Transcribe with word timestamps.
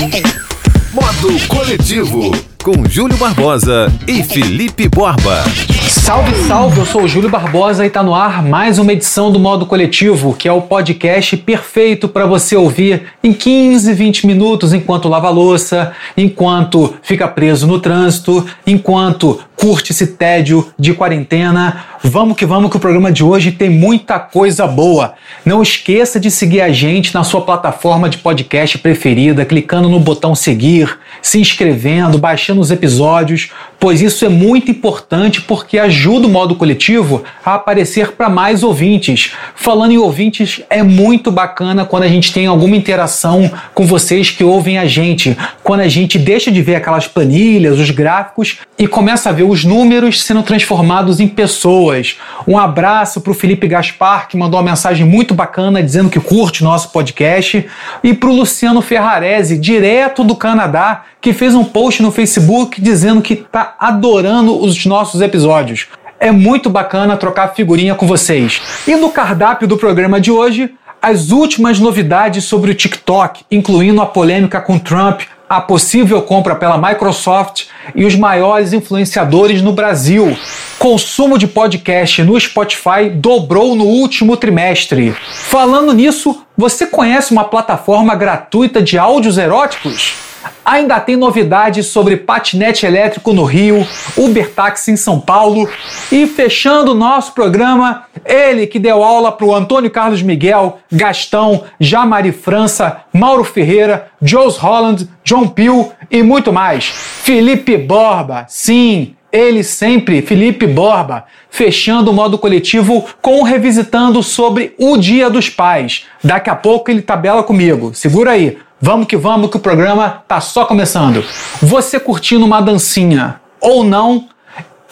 Modo 0.00 1.46
Coletivo, 1.46 2.30
com 2.64 2.88
Júlio 2.88 3.18
Barbosa 3.18 3.92
e 4.08 4.22
Felipe 4.22 4.88
Borba. 4.88 5.44
Salve, 5.90 6.34
salve! 6.48 6.78
Eu 6.78 6.86
sou 6.86 7.02
o 7.02 7.08
Júlio 7.08 7.28
Barbosa 7.28 7.84
e 7.84 7.88
está 7.88 8.02
no 8.02 8.14
ar 8.14 8.42
mais 8.42 8.78
uma 8.78 8.94
edição 8.94 9.30
do 9.30 9.38
Modo 9.38 9.66
Coletivo, 9.66 10.32
que 10.32 10.48
é 10.48 10.52
o 10.52 10.62
podcast 10.62 11.36
perfeito 11.36 12.08
para 12.08 12.24
você 12.24 12.56
ouvir 12.56 13.02
em 13.22 13.34
15, 13.34 13.92
20 13.92 14.26
minutos 14.26 14.72
enquanto 14.72 15.06
lava 15.06 15.26
a 15.26 15.30
louça, 15.30 15.92
enquanto 16.16 16.94
fica 17.02 17.28
preso 17.28 17.66
no 17.66 17.78
trânsito, 17.78 18.46
enquanto 18.66 19.38
curte 19.60 19.92
esse 19.92 20.06
tédio 20.06 20.72
de 20.78 20.94
quarentena. 20.94 21.84
Vamos 22.02 22.34
que 22.34 22.46
vamos 22.46 22.70
que 22.70 22.78
o 22.78 22.80
programa 22.80 23.12
de 23.12 23.22
hoje 23.22 23.52
tem 23.52 23.68
muita 23.68 24.18
coisa 24.18 24.66
boa. 24.66 25.12
Não 25.44 25.60
esqueça 25.60 26.18
de 26.18 26.30
seguir 26.30 26.62
a 26.62 26.72
gente 26.72 27.12
na 27.12 27.22
sua 27.22 27.42
plataforma 27.42 28.08
de 28.08 28.16
podcast 28.16 28.78
preferida, 28.78 29.44
clicando 29.44 29.86
no 29.86 30.00
botão 30.00 30.34
seguir, 30.34 30.98
se 31.20 31.38
inscrevendo, 31.38 32.16
baixando 32.16 32.58
os 32.58 32.70
episódios, 32.70 33.50
pois 33.78 34.00
isso 34.00 34.24
é 34.24 34.30
muito 34.30 34.70
importante 34.70 35.42
porque 35.42 35.78
ajuda 35.78 36.26
o 36.26 36.30
modo 36.30 36.54
coletivo 36.54 37.22
a 37.44 37.56
aparecer 37.56 38.12
para 38.12 38.30
mais 38.30 38.62
ouvintes. 38.62 39.32
Falando 39.54 39.92
em 39.92 39.98
ouvintes, 39.98 40.62
é 40.70 40.82
muito 40.82 41.30
bacana 41.30 41.84
quando 41.84 42.04
a 42.04 42.08
gente 42.08 42.32
tem 42.32 42.46
alguma 42.46 42.76
interação 42.76 43.50
com 43.74 43.84
vocês 43.84 44.30
que 44.30 44.42
ouvem 44.42 44.78
a 44.78 44.86
gente, 44.86 45.36
quando 45.62 45.80
a 45.80 45.88
gente 45.88 46.18
deixa 46.18 46.50
de 46.50 46.62
ver 46.62 46.76
aquelas 46.76 47.06
planilhas, 47.06 47.78
os 47.78 47.90
gráficos 47.90 48.56
e 48.78 48.86
começa 48.86 49.28
a 49.28 49.32
ver 49.32 49.49
os 49.50 49.64
números 49.64 50.22
sendo 50.22 50.42
transformados 50.42 51.20
em 51.20 51.28
pessoas. 51.28 52.18
Um 52.46 52.58
abraço 52.58 53.20
para 53.20 53.30
o 53.30 53.34
Felipe 53.34 53.66
Gaspar, 53.66 54.28
que 54.28 54.36
mandou 54.36 54.58
uma 54.58 54.70
mensagem 54.70 55.04
muito 55.04 55.34
bacana 55.34 55.82
dizendo 55.82 56.08
que 56.08 56.20
curte 56.20 56.62
nosso 56.62 56.90
podcast, 56.90 57.66
e 58.02 58.14
para 58.14 58.28
o 58.28 58.34
Luciano 58.34 58.80
Ferrarese, 58.80 59.58
direto 59.58 60.22
do 60.22 60.36
Canadá, 60.36 61.04
que 61.20 61.32
fez 61.32 61.54
um 61.54 61.64
post 61.64 62.02
no 62.02 62.10
Facebook 62.10 62.80
dizendo 62.80 63.20
que 63.20 63.34
está 63.34 63.74
adorando 63.78 64.62
os 64.62 64.86
nossos 64.86 65.20
episódios. 65.20 65.86
É 66.18 66.30
muito 66.30 66.68
bacana 66.68 67.16
trocar 67.16 67.54
figurinha 67.54 67.94
com 67.94 68.06
vocês. 68.06 68.60
E 68.86 68.94
no 68.94 69.10
cardápio 69.10 69.66
do 69.66 69.76
programa 69.76 70.20
de 70.20 70.30
hoje, 70.30 70.74
as 71.00 71.30
últimas 71.30 71.78
novidades 71.78 72.44
sobre 72.44 72.70
o 72.70 72.74
TikTok, 72.74 73.42
incluindo 73.50 74.02
a 74.02 74.06
polêmica 74.06 74.60
com 74.60 74.78
Trump, 74.78 75.22
a 75.50 75.60
possível 75.60 76.22
compra 76.22 76.54
pela 76.54 76.78
Microsoft 76.78 77.64
e 77.92 78.04
os 78.04 78.14
maiores 78.14 78.72
influenciadores 78.72 79.60
no 79.60 79.72
Brasil. 79.72 80.38
Consumo 80.78 81.36
de 81.36 81.48
podcast 81.48 82.22
no 82.22 82.38
Spotify 82.38 83.10
dobrou 83.12 83.74
no 83.74 83.84
último 83.84 84.36
trimestre. 84.36 85.12
Falando 85.28 85.92
nisso, 85.92 86.44
você 86.56 86.86
conhece 86.86 87.32
uma 87.32 87.42
plataforma 87.42 88.14
gratuita 88.14 88.80
de 88.80 88.96
áudios 88.96 89.38
eróticos? 89.38 90.29
Ainda 90.64 91.00
tem 91.00 91.16
novidades 91.16 91.86
sobre 91.86 92.16
patinete 92.16 92.86
elétrico 92.86 93.32
no 93.32 93.44
Rio, 93.44 93.86
Uber 94.16 94.50
Táxi 94.50 94.92
em 94.92 94.96
São 94.96 95.20
Paulo 95.20 95.68
e 96.12 96.26
fechando 96.26 96.92
o 96.92 96.94
nosso 96.94 97.32
programa, 97.32 98.04
ele 98.24 98.66
que 98.66 98.78
deu 98.78 99.02
aula 99.02 99.32
para 99.32 99.46
o 99.46 99.54
Antônio 99.54 99.90
Carlos 99.90 100.22
Miguel, 100.22 100.78
Gastão, 100.90 101.64
Jamari 101.78 102.32
França, 102.32 103.02
Mauro 103.12 103.44
Ferreira, 103.44 104.08
Joes 104.22 104.56
Holland, 104.56 105.08
John 105.24 105.48
Peel 105.48 105.92
e 106.10 106.22
muito 106.22 106.52
mais. 106.52 106.84
Felipe 106.86 107.76
Borba, 107.76 108.46
sim, 108.48 109.14
ele 109.32 109.62
sempre, 109.62 110.22
Felipe 110.22 110.66
Borba, 110.66 111.24
fechando 111.50 112.10
o 112.10 112.14
modo 112.14 112.36
coletivo 112.36 113.04
com 113.22 113.42
revisitando 113.42 114.22
sobre 114.22 114.74
o 114.78 114.96
Dia 114.96 115.30
dos 115.30 115.48
Pais. 115.48 116.06
Daqui 116.22 116.50
a 116.50 116.56
pouco 116.56 116.90
ele 116.90 117.02
tabela 117.02 117.42
comigo. 117.42 117.92
Segura 117.94 118.32
aí. 118.32 118.58
Vamos 118.82 119.06
que 119.06 119.16
vamos, 119.16 119.50
que 119.50 119.58
o 119.58 119.60
programa 119.60 120.22
tá 120.26 120.40
só 120.40 120.64
começando. 120.64 121.22
Você 121.60 122.00
curtindo 122.00 122.46
uma 122.46 122.62
dancinha 122.62 123.38
ou 123.60 123.84
não, 123.84 124.28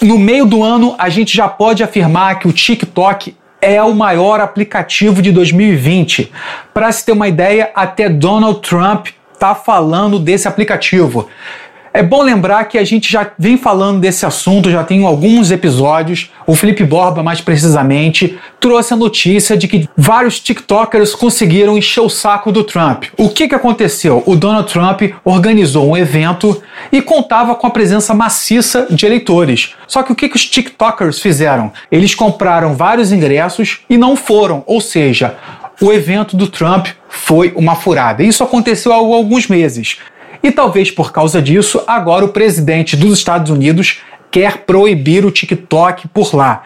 no 0.03 0.19
meio 0.19 0.45
do 0.45 0.63
ano 0.63 0.95
a 0.99 1.09
gente 1.09 1.35
já 1.35 1.49
pode 1.49 1.83
afirmar 1.83 2.39
que 2.39 2.47
o 2.47 2.53
TikTok 2.53 3.35
é 3.63 3.83
o 3.83 3.95
maior 3.95 4.41
aplicativo 4.41 5.23
de 5.23 5.33
2020. 5.33 6.31
Para 6.75 6.93
se 6.93 7.07
ter 7.07 7.13
uma 7.13 7.29
ideia, 7.29 7.71
até 7.75 8.11
Donald 8.11 8.61
Trump 8.61 9.09
tá 9.39 9.55
falando 9.55 10.19
desse 10.19 10.47
aplicativo. 10.47 11.29
É 11.93 12.03
bom 12.03 12.23
lembrar 12.23 12.65
que 12.65 12.79
a 12.79 12.85
gente 12.85 13.11
já 13.11 13.31
vem 13.39 13.57
falando 13.57 14.01
desse 14.01 14.27
assunto, 14.27 14.71
já 14.71 14.85
tem 14.85 15.05
alguns 15.05 15.51
episódios. 15.51 16.31
O 16.47 16.55
Felipe 16.55 16.85
Borba, 16.85 17.23
mais 17.23 17.41
precisamente, 17.41 18.39
trouxe 18.61 18.93
a 18.93 18.97
notícia 18.97 19.57
de 19.57 19.67
que 19.67 19.89
vários 19.97 20.39
TikTokers 20.39 21.15
conseguiram 21.15 21.77
encher 21.77 22.01
o 22.01 22.09
saco 22.09 22.53
do 22.53 22.63
Trump. 22.63 23.05
O 23.17 23.29
que, 23.29 23.49
que 23.49 23.55
aconteceu? 23.55 24.23
O 24.27 24.37
Donald 24.37 24.71
Trump 24.71 25.03
organizou 25.25 25.89
um 25.89 25.97
evento 25.97 26.63
e 26.93 27.01
contava 27.01 27.55
com 27.55 27.67
a 27.67 27.71
presença 27.71 28.15
maciça 28.15 28.87
de 28.91 29.07
eleitores. 29.07 29.75
Só 29.87 30.03
que 30.03 30.13
o 30.13 30.15
que, 30.15 30.29
que 30.29 30.37
os 30.37 30.47
TikTokers 30.47 31.21
fizeram? 31.21 31.73
Eles 31.91 32.15
compraram 32.15 32.75
vários 32.75 33.13
ingressos 33.13 33.81
e 33.89 33.97
não 33.97 34.15
foram, 34.15 34.63
ou 34.67 34.81
seja, 34.81 35.37
o 35.81 35.93
evento 35.93 36.37
do 36.37 36.49
Trump 36.49 36.89
foi 37.09 37.53
uma 37.57 37.77
furada. 37.77 38.23
Isso 38.23 38.43
aconteceu 38.43 38.93
há 38.93 38.97
alguns 38.97 39.47
meses. 39.47 39.99
E 40.43 40.51
talvez 40.51 40.91
por 40.91 41.13
causa 41.13 41.43
disso, 41.43 41.83
agora 41.87 42.25
o 42.25 42.29
presidente 42.29 42.97
dos 42.97 43.19
Estados 43.19 43.51
Unidos 43.51 44.01
quer 44.31 44.59
proibir 44.59 45.25
o 45.25 45.31
TikTok 45.31 46.09
por 46.09 46.35
lá. 46.35 46.63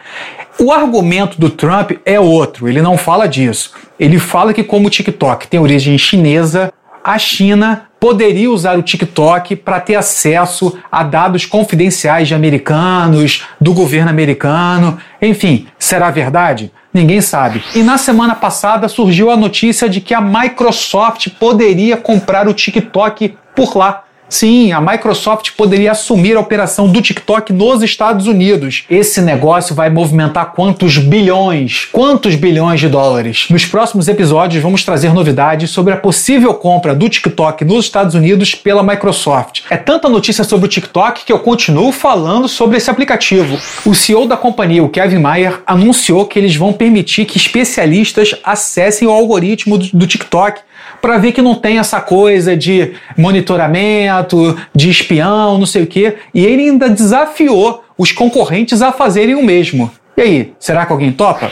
O 0.59 0.71
argumento 0.71 1.39
do 1.39 1.49
Trump 1.49 1.91
é 2.05 2.19
outro, 2.19 2.67
ele 2.67 2.81
não 2.81 2.97
fala 2.97 3.27
disso. 3.27 3.73
Ele 3.99 4.19
fala 4.19 4.53
que, 4.53 4.63
como 4.63 4.87
o 4.87 4.89
TikTok 4.89 5.47
tem 5.47 5.59
origem 5.59 5.97
chinesa, 5.97 6.71
a 7.03 7.17
China 7.17 7.87
poderia 7.99 8.49
usar 8.49 8.77
o 8.77 8.83
TikTok 8.83 9.55
para 9.57 9.79
ter 9.79 9.95
acesso 9.95 10.77
a 10.91 11.03
dados 11.03 11.45
confidenciais 11.45 12.27
de 12.27 12.35
americanos, 12.35 13.45
do 13.59 13.73
governo 13.73 14.09
americano. 14.09 14.97
Enfim, 15.21 15.67
será 15.77 16.09
verdade? 16.11 16.71
Ninguém 16.93 17.21
sabe. 17.21 17.63
E 17.73 17.81
na 17.81 17.97
semana 17.97 18.35
passada 18.35 18.87
surgiu 18.87 19.31
a 19.31 19.37
notícia 19.37 19.89
de 19.89 19.99
que 19.99 20.13
a 20.13 20.21
Microsoft 20.21 21.29
poderia 21.39 21.97
comprar 21.97 22.47
o 22.47 22.53
TikTok 22.53 23.35
por 23.55 23.75
lá. 23.75 24.03
Sim, 24.29 24.71
a 24.71 24.81
Microsoft 24.81 25.51
poderia 25.55 25.91
assumir 25.91 26.35
a 26.35 26.39
operação 26.39 26.87
do 26.87 27.01
TikTok 27.01 27.53
nos 27.53 27.83
Estados 27.83 28.25
Unidos. 28.25 28.83
Esse 28.89 29.21
negócio 29.21 29.75
vai 29.75 29.89
movimentar 29.89 30.53
quantos 30.53 30.97
bilhões? 30.97 31.87
Quantos 31.91 32.35
bilhões 32.35 32.79
de 32.79 32.89
dólares? 32.89 33.45
Nos 33.49 33.65
próximos 33.65 34.07
episódios 34.07 34.63
vamos 34.63 34.83
trazer 34.83 35.13
novidades 35.13 35.69
sobre 35.69 35.93
a 35.93 35.97
possível 35.97 36.53
compra 36.55 36.95
do 36.95 37.07
TikTok 37.07 37.63
nos 37.63 37.85
Estados 37.85 38.15
Unidos 38.15 38.55
pela 38.55 38.81
Microsoft. 38.81 39.61
É 39.69 39.77
tanta 39.77 40.09
notícia 40.09 40.43
sobre 40.43 40.65
o 40.65 40.69
TikTok 40.69 41.25
que 41.25 41.31
eu 41.31 41.39
continuo 41.39 41.91
falando 41.91 42.47
sobre 42.47 42.77
esse 42.77 42.89
aplicativo. 42.89 43.59
O 43.85 43.93
CEO 43.93 44.25
da 44.25 44.35
companhia, 44.35 44.83
o 44.83 44.89
Kevin 44.89 45.19
Mayer, 45.19 45.61
anunciou 45.65 46.25
que 46.25 46.39
eles 46.39 46.55
vão 46.55 46.73
permitir 46.73 47.25
que 47.25 47.37
especialistas 47.37 48.35
acessem 48.43 49.07
o 49.07 49.11
algoritmo 49.11 49.77
do 49.77 50.07
TikTok 50.07 50.61
para 51.03 51.17
ver 51.17 51.33
que 51.33 51.41
não 51.41 51.53
tem 51.53 51.79
essa 51.79 51.99
coisa 51.99 52.55
de 52.55 52.93
monitoramento, 53.17 54.57
de 54.73 54.89
espião, 54.89 55.57
não 55.57 55.65
sei 55.65 55.83
o 55.83 55.87
quê. 55.87 56.15
E 56.33 56.45
ele 56.45 56.63
ainda 56.63 56.89
desafiou 56.89 57.83
os 57.97 58.13
concorrentes 58.13 58.81
a 58.81 58.89
fazerem 58.89 59.35
o 59.35 59.43
mesmo. 59.43 59.91
E 60.15 60.21
aí, 60.21 60.53
será 60.57 60.85
que 60.85 60.93
alguém 60.93 61.11
topa? 61.11 61.51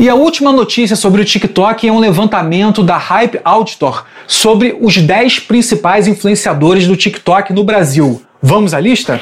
E 0.00 0.08
a 0.08 0.14
última 0.14 0.50
notícia 0.50 0.96
sobre 0.96 1.20
o 1.20 1.26
TikTok 1.26 1.86
é 1.86 1.92
um 1.92 1.98
levantamento 1.98 2.82
da 2.82 2.96
Hype 2.96 3.38
Auditor 3.44 4.06
sobre 4.26 4.74
os 4.80 4.96
10 4.96 5.40
principais 5.40 6.08
influenciadores 6.08 6.86
do 6.86 6.96
TikTok 6.96 7.52
no 7.52 7.64
Brasil. 7.64 8.22
Vamos 8.42 8.72
à 8.72 8.80
lista? 8.80 9.20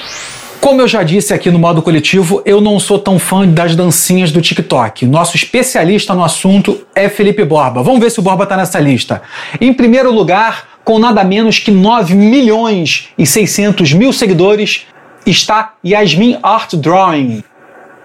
Como 0.64 0.80
eu 0.80 0.88
já 0.88 1.02
disse 1.02 1.34
aqui 1.34 1.50
no 1.50 1.58
modo 1.58 1.82
coletivo, 1.82 2.40
eu 2.46 2.58
não 2.58 2.80
sou 2.80 2.98
tão 2.98 3.18
fã 3.18 3.46
das 3.46 3.76
dancinhas 3.76 4.32
do 4.32 4.40
TikTok. 4.40 5.04
Nosso 5.04 5.36
especialista 5.36 6.14
no 6.14 6.24
assunto 6.24 6.86
é 6.94 7.06
Felipe 7.06 7.44
Borba. 7.44 7.82
Vamos 7.82 8.00
ver 8.00 8.10
se 8.10 8.18
o 8.18 8.22
Borba 8.22 8.44
está 8.44 8.56
nessa 8.56 8.80
lista. 8.80 9.20
Em 9.60 9.74
primeiro 9.74 10.10
lugar, 10.10 10.78
com 10.82 10.98
nada 10.98 11.22
menos 11.22 11.58
que 11.58 11.70
9 11.70 12.14
milhões 12.14 13.10
e 13.18 13.26
600 13.26 13.92
mil 13.92 14.10
seguidores, 14.10 14.86
está 15.26 15.74
Yasmin 15.84 16.38
Art 16.42 16.72
Drawing. 16.76 17.44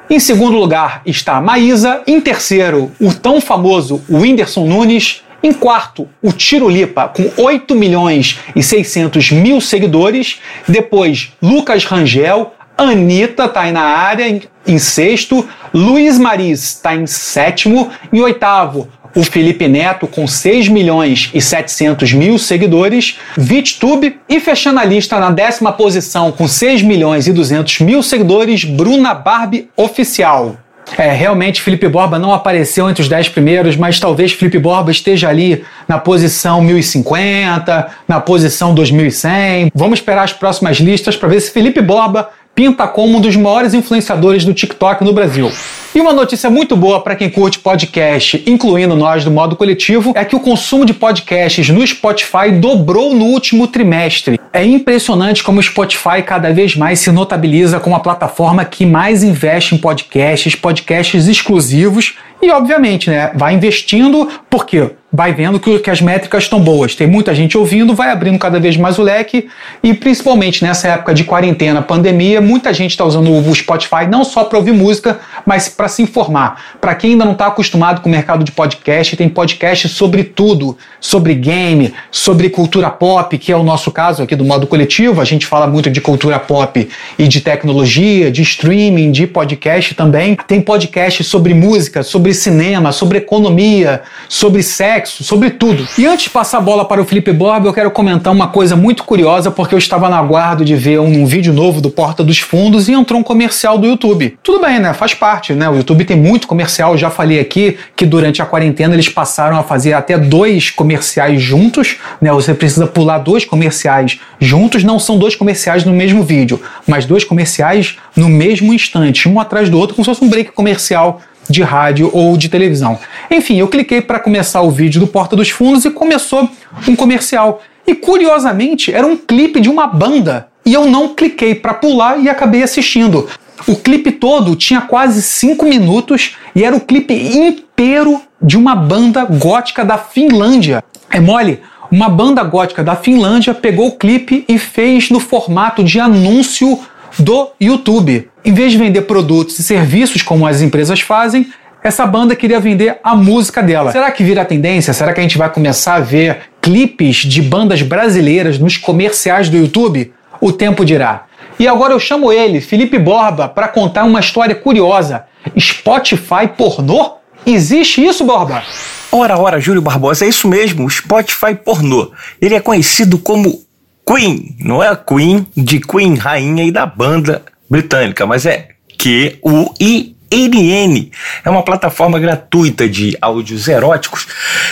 Em 0.10 0.20
segundo 0.20 0.58
lugar 0.58 1.02
está 1.06 1.40
Maísa. 1.40 2.02
Em 2.06 2.20
terceiro, 2.20 2.92
o 3.00 3.14
tão 3.14 3.40
famoso 3.40 4.04
Whindersson 4.10 4.66
Nunes. 4.66 5.24
Em 5.42 5.54
quarto, 5.54 6.06
o 6.22 6.34
Tirolipa, 6.34 7.08
com 7.08 7.32
8 7.42 7.74
milhões 7.74 8.38
e 8.54 8.62
600 8.62 9.32
mil 9.32 9.62
seguidores. 9.62 10.42
Depois, 10.68 11.32
Lucas 11.42 11.86
Rangel. 11.86 12.54
Anitta 12.84 13.46
está 13.46 13.62
aí 13.62 13.72
na 13.72 13.82
área, 13.82 14.28
em, 14.28 14.42
em 14.68 14.80
sexto. 14.80 15.48
Luiz 15.74 16.18
Maris 16.18 16.64
está 16.64 16.96
em 16.96 17.06
sétimo. 17.06 17.90
Em 18.12 18.22
oitavo, 18.22 18.88
o 19.16 19.24
Felipe 19.24 19.68
Neto 19.68 20.08
com 20.08 20.28
6 20.28 20.70
milhões 20.70 21.30
e 21.34 21.42
700 21.42 22.14
mil 22.14 22.38
seguidores, 22.38 23.18
VitTube 23.38 24.20
e 24.28 24.40
fechando 24.40 24.80
a 24.80 24.86
lista 24.86 25.20
na 25.20 25.32
décima 25.32 25.72
posição 25.72 26.32
com 26.32 26.48
6 26.48 26.82
milhões 26.84 27.28
e 27.28 27.34
200 27.34 27.80
mil 27.82 28.02
seguidores, 28.04 28.64
Bruna 28.64 29.14
Barbie 29.14 29.70
Oficial. 29.76 30.58
É, 30.98 31.12
realmente 31.12 31.62
Felipe 31.62 31.88
Borba 31.88 32.18
não 32.18 32.34
apareceu 32.34 32.90
entre 32.90 33.02
os 33.02 33.10
10 33.10 33.30
primeiros, 33.30 33.76
mas 33.76 34.00
talvez 34.00 34.32
Felipe 34.32 34.58
Borba 34.58 34.92
esteja 34.92 35.30
ali 35.30 35.64
na 35.88 36.00
posição 36.00 36.62
1050, 36.62 37.88
na 38.08 38.20
posição 38.20 38.74
2100. 38.74 39.72
Vamos 39.74 40.00
esperar 40.00 40.24
as 40.24 40.34
próximas 40.34 40.78
listas 40.78 41.16
para 41.16 41.30
ver 41.30 41.42
se 41.42 41.52
Felipe 41.52 41.82
Borba 41.82 42.30
pinta 42.60 42.86
como 42.90 43.18
um 43.18 43.22
dos 43.22 43.38
maiores 43.38 43.74
influenciadores 43.74 44.44
do 44.44 44.54
TikTok 44.54 45.02
no 45.02 45.14
Brasil. 45.14 45.50
E 45.96 46.02
uma 46.02 46.12
notícia 46.12 46.50
muito 46.50 46.76
boa 46.76 47.00
para 47.00 47.16
quem 47.16 47.30
curte 47.30 47.58
podcast, 47.58 48.44
incluindo 48.46 48.98
nós 48.98 49.24
do 49.24 49.32
modo 49.32 49.56
coletivo, 49.56 50.12
é 50.14 50.26
que 50.26 50.36
o 50.36 50.42
consumo 50.42 50.84
de 50.84 50.94
podcasts 50.94 51.70
no 51.70 51.88
Spotify 51.88 52.52
dobrou 52.52 53.16
no 53.16 53.28
último 53.28 53.66
trimestre. 53.66 54.38
É 54.52 54.66
impressionante 54.66 55.42
como 55.42 55.62
o 55.62 55.64
Spotify 55.64 56.22
cada 56.22 56.52
vez 56.52 56.76
mais 56.76 57.00
se 57.00 57.10
notabiliza 57.14 57.80
como 57.80 57.96
a 57.96 58.02
plataforma 58.02 58.66
que 58.66 58.86
mais 58.86 59.24
investe 59.24 59.74
em 59.74 59.78
podcasts, 59.78 60.54
podcasts 60.54 61.30
exclusivos 61.30 62.16
e, 62.42 62.52
obviamente, 62.52 63.10
né, 63.10 63.32
vai 63.36 63.54
investindo 63.54 64.28
porque 64.50 64.92
vai 65.12 65.34
vendo 65.34 65.60
que, 65.60 65.80
que 65.80 65.90
as 65.90 66.02
métricas 66.02 66.44
estão 66.44 66.60
boas. 66.60 66.96
Tem 66.96 67.08
muita 67.08 67.34
gente 67.34 67.58
ouvindo, 67.58 67.96
vai 67.96 68.12
abrindo 68.12 68.38
cada 68.38 68.60
vez 68.60 68.78
mais 68.78 69.00
o 69.00 69.04
leque 69.04 69.50
e, 69.82 69.94
principalmente 69.94 70.64
nessa 70.64 70.88
época 70.88 71.14
de 71.14 71.24
quarentena, 71.24 71.82
pandemia, 71.82 72.40
muita 72.40 72.74
gente 72.74 72.92
está 72.92 73.04
usando 73.04 73.32
o 73.32 73.56
Spotify 73.56 74.06
não 74.10 74.24
só 74.24 74.44
para 74.44 74.58
ouvir 74.58 74.72
música, 74.72 75.20
mas 75.46 75.68
para 75.68 75.88
se 75.88 76.04
informar. 76.04 76.78
Para 76.80 76.94
quem 76.94 77.12
ainda 77.12 77.26
não 77.26 77.32
está 77.32 77.48
acostumado 77.48 78.02
com 78.02 78.10
o 78.10 78.12
mercado 78.12 78.44
de 78.44 78.52
podcast, 78.52 79.18
tem 79.18 79.28
podcast 79.28 79.90
sobre 79.90 80.24
tudo, 80.24 80.78
sobre 81.00 81.34
game, 81.34 81.94
sobre 82.12 82.50
cultura 82.50 82.90
pop, 82.90 83.36
que 83.38 83.52
é 83.52 83.56
o 83.56 83.64
nosso 83.64 83.92
caso 83.92 84.22
aqui 84.22 84.36
do 84.36 84.46
modo 84.46 84.68
coletivo. 84.68 85.22
A 85.22 85.26
gente 85.26 85.46
fala 85.46 85.66
muito 85.66 85.90
de 85.90 86.02
cultura 86.02 86.38
pop 86.38 86.88
e 87.18 87.28
de 87.28 87.42
tecnologia, 87.42 88.32
de 88.32 88.44
streaming, 88.44 89.12
de 89.12 89.26
podcast 89.26 89.96
também. 89.96 90.38
Tem 90.48 90.62
podcast 90.62 91.24
sobre 91.24 91.54
música, 91.54 92.04
sobre 92.04 92.34
cinema, 92.34 92.92
sobre 92.92 93.18
economia, 93.18 94.04
sobre 94.28 94.62
sexo, 94.62 94.99
sobre 95.08 95.52
tudo. 95.52 95.88
E 95.98 96.06
antes 96.06 96.26
de 96.26 96.30
passar 96.30 96.58
a 96.58 96.62
bola 96.62 96.86
para 96.86 97.02
o 97.02 97.06
Felipe 97.06 97.32
Borba, 97.32 97.68
eu 97.68 97.74
quero 97.74 97.92
comentar 97.92 98.34
uma 98.34 98.48
coisa 98.48 98.76
muito 98.76 99.04
curiosa, 99.04 99.50
porque 99.52 99.74
eu 99.74 99.80
estava 99.80 100.10
na 100.10 100.18
aguardo 100.18 100.66
de 100.66 100.76
ver 100.76 101.00
um, 101.00 101.22
um 101.22 101.26
vídeo 101.26 101.54
novo 101.54 101.82
do 101.82 101.90
Porta 101.90 102.24
dos 102.24 102.40
Fundos 102.40 102.90
e 102.90 102.94
entrou 102.94 103.20
um 103.20 103.24
comercial 103.24 103.78
do 103.78 103.88
YouTube. 103.88 104.38
Tudo 104.44 104.62
bem, 104.62 104.80
né? 104.80 104.94
Faz 104.94 105.14
parte, 105.14 105.54
né? 105.54 105.70
O 105.70 105.76
YouTube 105.76 106.06
tem 106.06 106.18
muito 106.18 106.48
comercial. 106.48 106.92
Eu 106.92 106.98
já 106.98 107.10
falei 107.10 107.40
aqui 107.40 107.78
que 107.96 108.06
durante 108.06 108.42
a 108.42 108.46
quarentena 108.46 108.94
eles 108.94 109.10
passaram 109.10 109.58
a 109.58 109.64
fazer 109.64 109.94
até 109.94 110.18
dois 110.18 110.70
comerciais 110.70 111.42
juntos, 111.42 111.98
né? 112.22 112.32
Você 112.32 112.54
precisa 112.54 112.88
pular 112.88 113.20
dois 113.20 113.46
comerciais 113.46 114.20
juntos, 114.40 114.84
não 114.84 115.00
são 115.00 115.18
dois 115.18 115.36
comerciais 115.36 115.84
no 115.86 115.94
mesmo 115.94 116.24
vídeo, 116.24 116.62
mas 116.88 117.06
dois 117.06 117.24
comerciais 117.24 117.98
no 118.16 118.30
mesmo 118.30 118.74
instante, 118.74 119.28
um 119.28 119.40
atrás 119.40 119.70
do 119.70 119.78
outro, 119.78 119.96
como 119.96 120.06
se 120.06 120.12
fosse 120.12 120.24
um 120.24 120.30
break 120.30 120.52
comercial 120.52 121.22
de 121.50 121.64
rádio 121.64 122.10
ou 122.14 122.38
de 122.38 122.48
televisão. 122.48 123.00
Enfim, 123.30 123.58
eu 123.58 123.68
cliquei 123.68 124.02
para 124.02 124.20
começar 124.20 124.62
o 124.62 124.70
vídeo 124.70 125.00
do 125.00 125.08
Porta 125.08 125.36
dos 125.36 125.50
Fundos 125.50 125.86
e 125.86 125.90
começou 125.90 126.50
um 126.88 126.96
comercial. 126.96 127.62
E 127.88 127.96
curiosamente, 127.96 128.94
era 128.94 129.06
um 129.06 129.18
clipe 129.18 129.60
de 129.60 129.70
uma 129.70 129.88
banda. 129.88 130.48
E 130.66 130.74
eu 130.74 130.86
não 130.86 131.16
cliquei 131.16 131.56
para 131.56 131.74
pular 131.74 132.20
e 132.20 132.30
acabei 132.30 132.62
assistindo. 132.62 133.28
O 133.68 133.76
clipe 133.76 134.12
todo 134.12 134.56
tinha 134.56 134.82
quase 134.82 135.22
5 135.22 135.66
minutos 135.66 136.36
e 136.56 136.64
era 136.64 136.76
o 136.76 136.80
clipe 136.80 137.14
inteiro 137.14 138.22
de 138.42 138.58
uma 138.58 138.76
banda 138.76 139.26
gótica 139.26 139.84
da 139.84 139.98
Finlândia. 139.98 140.84
É 141.12 141.20
mole? 141.20 141.60
Uma 141.92 142.08
banda 142.08 142.44
gótica 142.44 142.84
da 142.84 142.96
Finlândia 142.96 143.54
pegou 143.54 143.88
o 143.88 143.98
clipe 143.98 144.46
e 144.48 144.60
fez 144.60 145.10
no 145.10 145.20
formato 145.20 145.84
de 145.84 146.00
anúncio 146.00 146.80
do 147.20 147.52
YouTube. 147.60 148.30
Em 148.44 148.54
vez 148.54 148.72
de 148.72 148.78
vender 148.78 149.02
produtos 149.02 149.60
e 149.60 149.64
serviços 149.64 150.22
como 150.22 150.48
as 150.48 150.62
empresas 150.62 151.02
fazem, 151.02 151.48
essa 151.84 152.06
banda 152.06 152.36
queria 152.36 152.60
vender 152.60 153.00
a 153.04 153.16
música 153.16 153.64
dela. 153.64 153.92
Será 153.92 154.12
que 154.12 154.24
vira 154.24 154.44
tendência? 154.44 154.94
Será 154.94 155.14
que 155.14 155.20
a 155.20 155.24
gente 155.24 155.38
vai 155.38 155.50
começar 155.50 155.96
a 155.96 156.00
ver 156.00 156.40
clipes 156.62 157.18
de 157.18 157.42
bandas 157.42 157.82
brasileiras 157.82 158.60
nos 158.60 158.78
comerciais 158.78 159.50
do 159.50 159.58
YouTube? 159.58 160.14
O 160.42 160.52
tempo 160.52 160.84
dirá. 160.84 161.26
E 161.58 161.68
agora 161.68 161.94
eu 161.94 162.00
chamo 162.00 162.32
ele, 162.32 162.62
Felipe 162.62 162.98
Borba, 162.98 163.48
para 163.48 163.68
contar 163.68 164.04
uma 164.06 164.20
história 164.20 164.56
curiosa. 164.56 165.26
Spotify 165.58 166.48
pornô? 166.58 167.18
Existe 167.46 168.06
isso, 168.06 168.26
Borba? 168.26 168.64
Ora, 169.12 169.38
ora, 169.38 169.60
Júlio 169.60 169.82
Barbosa, 169.82 170.26
é 170.26 170.30
isso 170.30 170.48
mesmo, 170.48 170.86
o 170.86 170.90
Spotify 170.90 171.56
pornô. 171.56 172.12
Ele 172.42 172.56
é 172.56 172.60
conhecido 172.60 173.18
como 173.18 173.62
Queen, 174.12 174.56
não 174.60 174.82
é 174.82 174.88
a 174.88 174.96
Queen 174.96 175.46
de 175.56 175.80
Queen, 175.80 176.16
rainha 176.16 176.64
e 176.64 176.72
da 176.72 176.84
banda 176.84 177.44
britânica, 177.70 178.26
mas 178.26 178.44
é 178.48 178.70
Q-U-I 178.98 180.16
NN 180.32 181.10
é 181.44 181.50
uma 181.50 181.64
plataforma 181.64 182.20
gratuita 182.20 182.88
de 182.88 183.18
áudios 183.22 183.68
eróticos, 183.68 184.28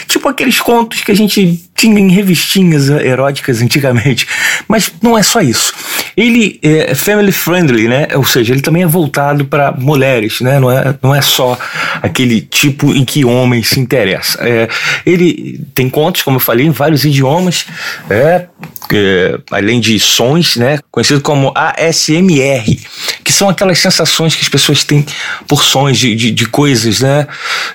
tipo 0.07 0.27
aqueles 0.27 0.59
contos 0.59 1.01
que 1.01 1.11
a 1.11 1.15
gente 1.15 1.67
tinha 1.77 1.99
em 1.99 2.09
revistinhas 2.09 2.89
eróticas 2.89 3.61
antigamente. 3.61 4.27
Mas 4.67 4.91
não 5.01 5.17
é 5.17 5.23
só 5.23 5.41
isso. 5.41 5.73
Ele 6.15 6.59
é 6.63 6.95
family 6.95 7.31
friendly, 7.31 7.87
né? 7.87 8.07
Ou 8.15 8.25
seja, 8.25 8.51
ele 8.51 8.61
também 8.61 8.81
é 8.81 8.87
voltado 8.87 9.45
para 9.45 9.71
mulheres, 9.71 10.41
né? 10.41 10.59
Não 10.59 10.71
é, 10.71 10.95
não 11.01 11.13
é 11.13 11.21
só 11.21 11.57
aquele 12.01 12.41
tipo 12.41 12.91
em 12.93 13.05
que 13.05 13.23
homem 13.23 13.61
se 13.61 13.79
interessa. 13.79 14.39
É, 14.41 14.67
ele 15.05 15.63
tem 15.75 15.87
contos, 15.89 16.23
como 16.23 16.37
eu 16.37 16.41
falei, 16.41 16.65
em 16.65 16.71
vários 16.71 17.05
idiomas, 17.05 17.67
é, 18.09 18.47
é, 18.91 19.39
além 19.51 19.79
de 19.79 19.99
sons, 19.99 20.55
né? 20.55 20.79
Conhecido 20.89 21.21
como 21.21 21.53
ASMR, 21.55 22.79
que 23.23 23.31
são 23.31 23.49
aquelas 23.49 23.77
sensações 23.77 24.35
que 24.35 24.41
as 24.41 24.49
pessoas 24.49 24.83
têm 24.83 25.05
por 25.47 25.63
sons 25.63 25.97
de, 25.97 26.15
de, 26.15 26.31
de 26.31 26.45
coisas, 26.47 26.99
né? 26.99 27.27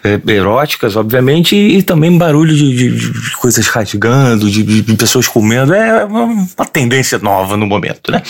É, 0.05 0.21
eróticas, 0.33 0.97
obviamente, 0.97 1.57
e, 1.57 1.79
e 1.79 1.83
também 1.83 2.17
barulho 2.17 2.55
de, 2.55 2.97
de, 2.97 3.31
coisas 3.37 3.67
rasgando, 3.69 4.51
de, 4.51 4.83
pessoas 4.97 5.27
comendo. 5.27 5.75
É 5.75 6.05
uma 6.05 6.67
tendência 6.67 7.19
nova 7.19 7.57
no 7.57 7.67
momento, 7.67 8.11
né? 8.11 8.23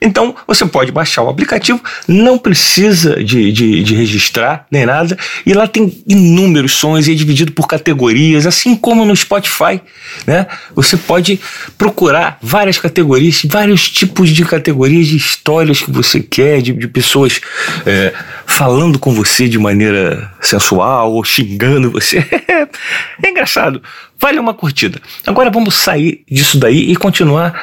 Então, 0.00 0.34
você 0.46 0.64
pode 0.64 0.90
baixar 0.90 1.22
o 1.22 1.28
aplicativo, 1.28 1.80
não 2.08 2.38
precisa 2.38 3.22
de, 3.22 3.52
de, 3.52 3.82
de, 3.82 3.94
registrar 3.94 4.66
nem 4.70 4.86
nada, 4.86 5.16
e 5.44 5.52
lá 5.52 5.66
tem 5.66 6.02
inúmeros 6.08 6.72
sons 6.72 7.06
e 7.06 7.12
é 7.12 7.14
dividido 7.14 7.52
por 7.52 7.66
categorias, 7.66 8.46
assim 8.46 8.74
como 8.74 9.04
no 9.04 9.14
Spotify, 9.14 9.80
né? 10.26 10.46
Você 10.74 10.96
pode 10.96 11.38
procurar 11.76 12.38
várias 12.40 12.78
categorias, 12.78 13.42
vários 13.44 13.90
tipos 13.90 14.30
de 14.30 14.44
categorias 14.44 15.06
de 15.06 15.16
histórias 15.16 15.82
que 15.82 15.90
você 15.90 16.20
quer, 16.20 16.62
de, 16.62 16.72
de 16.72 16.88
pessoas 16.88 17.40
é, 17.84 18.14
falando 18.46 18.98
com 18.98 19.12
você 19.12 19.48
de 19.48 19.58
maneira 19.58 20.32
sensual 20.40 21.12
ou 21.12 21.22
xingando 21.24 21.90
você. 21.90 22.18
é 23.22 23.28
engraçado. 23.30 23.82
Vale 24.18 24.38
uma 24.38 24.54
curtida. 24.54 25.00
Agora 25.26 25.50
vamos 25.50 25.74
sair 25.74 26.22
disso 26.30 26.58
daí 26.58 26.90
e 26.90 26.96
continuar 26.96 27.54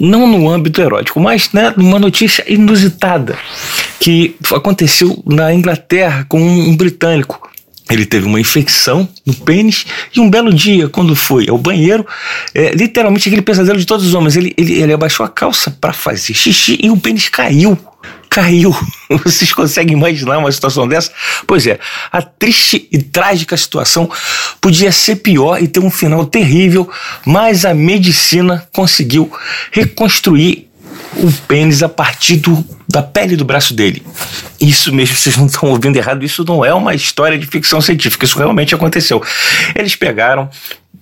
não 0.00 0.26
no 0.26 0.48
âmbito 0.48 0.80
erótico, 0.80 1.20
mas 1.20 1.50
né, 1.52 1.72
uma 1.76 1.98
notícia 1.98 2.44
inusitada 2.50 3.36
que 3.98 4.36
aconteceu 4.52 5.22
na 5.26 5.52
Inglaterra 5.52 6.24
com 6.28 6.40
um 6.40 6.76
britânico. 6.76 7.50
Ele 7.90 8.06
teve 8.06 8.26
uma 8.26 8.40
infecção 8.40 9.08
no 9.26 9.34
pênis 9.34 9.84
e 10.14 10.20
um 10.20 10.30
belo 10.30 10.52
dia, 10.52 10.88
quando 10.88 11.14
foi 11.14 11.48
ao 11.48 11.58
banheiro, 11.58 12.06
é, 12.54 12.70
literalmente 12.70 13.28
aquele 13.28 13.42
pesadelo 13.42 13.78
de 13.78 13.84
todos 13.84 14.06
os 14.06 14.14
homens, 14.14 14.36
ele, 14.36 14.54
ele, 14.56 14.80
ele 14.80 14.92
abaixou 14.92 15.26
a 15.26 15.28
calça 15.28 15.70
para 15.78 15.92
fazer 15.92 16.32
xixi 16.32 16.78
e 16.80 16.90
o 16.90 16.96
pênis 16.96 17.28
caiu 17.28 17.78
caiu. 18.32 18.74
Vocês 19.24 19.52
conseguem 19.52 19.94
imaginar 19.94 20.38
uma 20.38 20.50
situação 20.50 20.88
dessa? 20.88 21.12
Pois 21.46 21.66
é, 21.66 21.78
a 22.10 22.22
triste 22.22 22.88
e 22.90 22.98
trágica 22.98 23.56
situação 23.56 24.10
podia 24.60 24.90
ser 24.90 25.16
pior 25.16 25.62
e 25.62 25.68
ter 25.68 25.80
um 25.80 25.90
final 25.90 26.24
terrível, 26.24 26.90
mas 27.26 27.66
a 27.66 27.74
medicina 27.74 28.66
conseguiu 28.72 29.30
reconstruir 29.70 30.71
o 31.16 31.32
pênis 31.46 31.82
a 31.82 31.88
partir 31.88 32.36
do, 32.36 32.64
da 32.88 33.02
pele 33.02 33.36
do 33.36 33.44
braço 33.44 33.74
dele. 33.74 34.02
Isso 34.60 34.92
mesmo, 34.92 35.16
vocês 35.16 35.36
não 35.36 35.46
estão 35.46 35.68
ouvindo 35.68 35.96
errado, 35.96 36.24
isso 36.24 36.44
não 36.44 36.64
é 36.64 36.72
uma 36.72 36.94
história 36.94 37.38
de 37.38 37.46
ficção 37.46 37.80
científica, 37.80 38.24
isso 38.24 38.38
realmente 38.38 38.74
aconteceu. 38.74 39.22
Eles 39.74 39.96
pegaram 39.96 40.48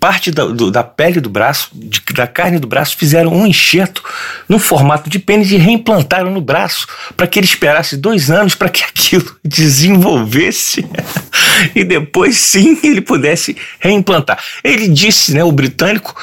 parte 0.00 0.30
da, 0.30 0.46
do, 0.46 0.70
da 0.70 0.82
pele 0.82 1.20
do 1.20 1.28
braço, 1.28 1.68
de, 1.74 2.00
da 2.14 2.26
carne 2.26 2.58
do 2.58 2.66
braço, 2.66 2.96
fizeram 2.96 3.32
um 3.32 3.46
enxerto 3.46 4.02
no 4.48 4.58
formato 4.58 5.10
de 5.10 5.18
pênis 5.18 5.52
e 5.52 5.58
reimplantaram 5.58 6.30
no 6.30 6.40
braço 6.40 6.86
para 7.14 7.26
que 7.26 7.38
ele 7.38 7.46
esperasse 7.46 7.98
dois 7.98 8.30
anos 8.30 8.54
para 8.54 8.70
que 8.70 8.82
aquilo 8.88 9.36
desenvolvesse 9.44 10.86
e 11.76 11.84
depois 11.84 12.38
sim 12.38 12.78
ele 12.82 13.02
pudesse 13.02 13.54
reimplantar. 13.78 14.42
Ele 14.64 14.88
disse, 14.88 15.34
né, 15.34 15.44
o 15.44 15.52
britânico, 15.52 16.16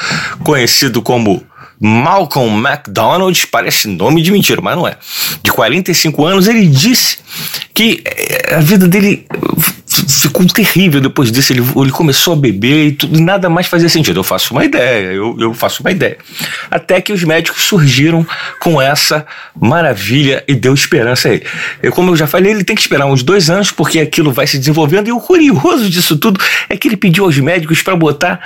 conhecido 0.44 1.01
como 1.01 1.46
Malcolm 1.79 2.57
McDonald, 2.67 3.48
parece 3.48 3.88
nome 3.88 4.22
de 4.22 4.31
mentira, 4.31 4.62
mas 4.62 4.75
não 4.75 4.88
é. 4.88 4.98
De 5.43 5.51
45 5.51 6.25
anos, 6.25 6.48
ele 6.48 6.65
disse 6.67 7.17
que 7.74 8.01
eh, 8.05 8.55
a 8.55 8.60
vida 8.60 8.88
dele 8.88 9.25
ficou 10.07 10.46
terrível 10.48 11.01
depois 11.01 11.31
disso. 11.31 11.53
Ele, 11.53 11.62
ele 11.75 11.91
começou 11.91 12.34
a 12.34 12.36
beber 12.36 12.88
e 12.88 12.91
tudo, 12.91 13.19
nada 13.19 13.50
mais 13.50 13.67
fazia 13.67 13.89
sentido. 13.89 14.19
Eu 14.19 14.24
faço 14.24 14.53
uma 14.53 14.65
ideia, 14.65 15.13
eu, 15.13 15.36
eu 15.39 15.53
faço 15.53 15.81
uma 15.81 15.91
ideia. 15.91 16.17
Até 16.69 17.01
que 17.01 17.13
os 17.13 17.24
médicos 17.24 17.63
surgiram 17.63 18.25
com 18.60 18.81
essa 18.81 19.25
maravilha 19.60 20.43
e 20.48 20.55
deu 20.55 20.74
esperança 20.74 21.29
a 21.29 21.34
ele. 21.34 21.46
Eu, 21.81 21.91
como 21.91 22.12
eu 22.12 22.15
já 22.15 22.27
falei, 22.27 22.51
ele 22.51 22.63
tem 22.63 22.75
que 22.75 22.81
esperar 22.81 23.05
uns 23.05 23.24
dois 23.24 23.50
anos, 23.50 23.72
porque 23.72 24.00
aquilo 24.00 24.31
vai 24.31 24.48
se 24.48 24.57
desenvolvendo. 24.57 25.07
E 25.07 25.12
o 25.12 25.19
curioso 25.19 25.89
disso 25.89 26.17
tudo 26.17 26.39
é 26.69 26.77
que 26.77 26.88
ele 26.88 26.98
pediu 26.98 27.25
aos 27.25 27.38
médicos 27.38 27.81
para 27.81 27.96
botar 27.96 28.39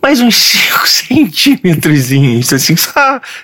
mais 0.00 0.20
uns 0.20 0.36
5 0.36 0.88
centímetros. 0.88 2.52
Assim, 2.52 2.74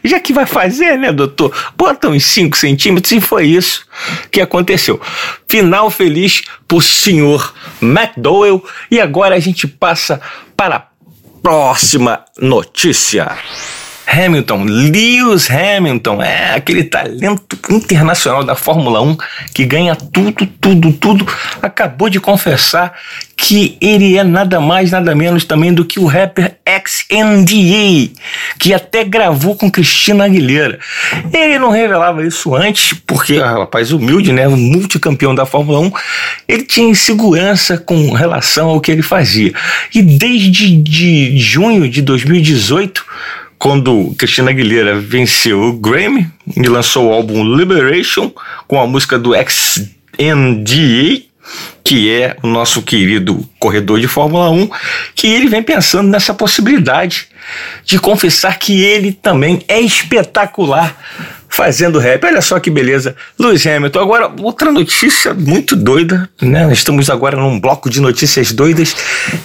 já 0.02 0.20
que 0.20 0.32
vai 0.32 0.46
fazer, 0.46 0.98
né, 0.98 1.12
doutor? 1.12 1.54
Bota 1.76 2.08
uns 2.08 2.24
5 2.24 2.56
centímetros 2.56 3.12
e 3.12 3.20
foi 3.20 3.46
isso 3.46 3.84
que 4.30 4.40
aconteceu. 4.40 5.00
Final 5.48 5.90
feliz 5.90 6.42
por 6.66 6.82
senhor 6.82 7.54
McDowell. 7.80 8.64
E 8.90 9.00
agora 9.00 9.34
a 9.34 9.40
gente 9.40 9.66
passa 9.66 10.20
para 10.56 10.76
a 10.76 10.86
próxima 11.42 12.24
notícia. 12.38 13.36
Hamilton, 14.06 14.64
Lewis 14.64 15.50
Hamilton, 15.50 16.22
é 16.22 16.54
aquele 16.54 16.84
talento 16.84 17.58
internacional 17.70 18.44
da 18.44 18.54
Fórmula 18.54 19.00
1 19.00 19.16
que 19.54 19.64
ganha 19.64 19.96
tudo, 19.96 20.46
tudo, 20.46 20.92
tudo. 20.92 21.26
Acabou 21.62 22.08
de 22.08 22.20
confessar 22.20 22.94
que 23.36 23.76
ele 23.80 24.16
é 24.16 24.24
nada 24.24 24.60
mais, 24.60 24.90
nada 24.90 25.14
menos 25.14 25.44
também 25.44 25.72
do 25.72 25.84
que 25.84 25.98
o 25.98 26.06
rapper 26.06 26.56
XNDA, 26.66 28.10
que 28.58 28.72
até 28.72 29.04
gravou 29.04 29.56
com 29.56 29.70
Cristina 29.70 30.24
Aguilera. 30.24 30.78
Ele 31.32 31.58
não 31.58 31.70
revelava 31.70 32.24
isso 32.24 32.54
antes, 32.54 32.94
porque, 33.06 33.38
ah, 33.38 33.58
rapaz 33.58 33.92
humilde, 33.92 34.32
né, 34.32 34.46
multicampeão 34.48 35.34
da 35.34 35.44
Fórmula 35.44 35.80
1, 35.80 35.92
ele 36.48 36.62
tinha 36.62 36.88
insegurança 36.88 37.76
com 37.76 38.12
relação 38.12 38.68
ao 38.68 38.80
que 38.80 38.90
ele 38.90 39.02
fazia. 39.02 39.52
E 39.94 40.00
desde 40.00 40.76
de 40.76 41.36
junho 41.36 41.88
de 41.88 42.00
2018, 42.02 43.04
quando 43.58 44.14
Cristina 44.18 44.50
Aguilera 44.50 44.98
venceu 44.98 45.60
o 45.60 45.72
Grammy 45.72 46.30
e 46.56 46.62
lançou 46.68 47.08
o 47.08 47.12
álbum 47.12 47.56
Liberation 47.56 48.30
com 48.66 48.80
a 48.80 48.86
música 48.86 49.18
do 49.18 49.32
XNDA, 49.34 51.22
que 51.82 52.10
é 52.10 52.36
o 52.42 52.46
nosso 52.46 52.82
querido 52.82 53.48
corredor 53.58 54.00
de 54.00 54.08
Fórmula 54.08 54.50
1, 54.50 54.70
que 55.14 55.26
ele 55.26 55.48
vem 55.48 55.62
pensando 55.62 56.08
nessa 56.08 56.32
possibilidade 56.32 57.28
de 57.84 57.98
confessar 57.98 58.58
que 58.58 58.82
ele 58.82 59.12
também 59.12 59.62
é 59.68 59.80
espetacular 59.80 60.96
fazendo 61.48 61.98
rap. 61.98 62.24
Olha 62.24 62.42
só 62.42 62.58
que 62.58 62.70
beleza. 62.70 63.14
Lewis 63.38 63.64
Hamilton. 63.66 64.00
Agora, 64.00 64.32
outra 64.40 64.72
notícia 64.72 65.32
muito 65.32 65.76
doida, 65.76 66.28
né? 66.40 66.72
Estamos 66.72 67.08
agora 67.08 67.36
num 67.36 67.60
bloco 67.60 67.88
de 67.88 68.00
notícias 68.00 68.50
doidas, 68.50 68.96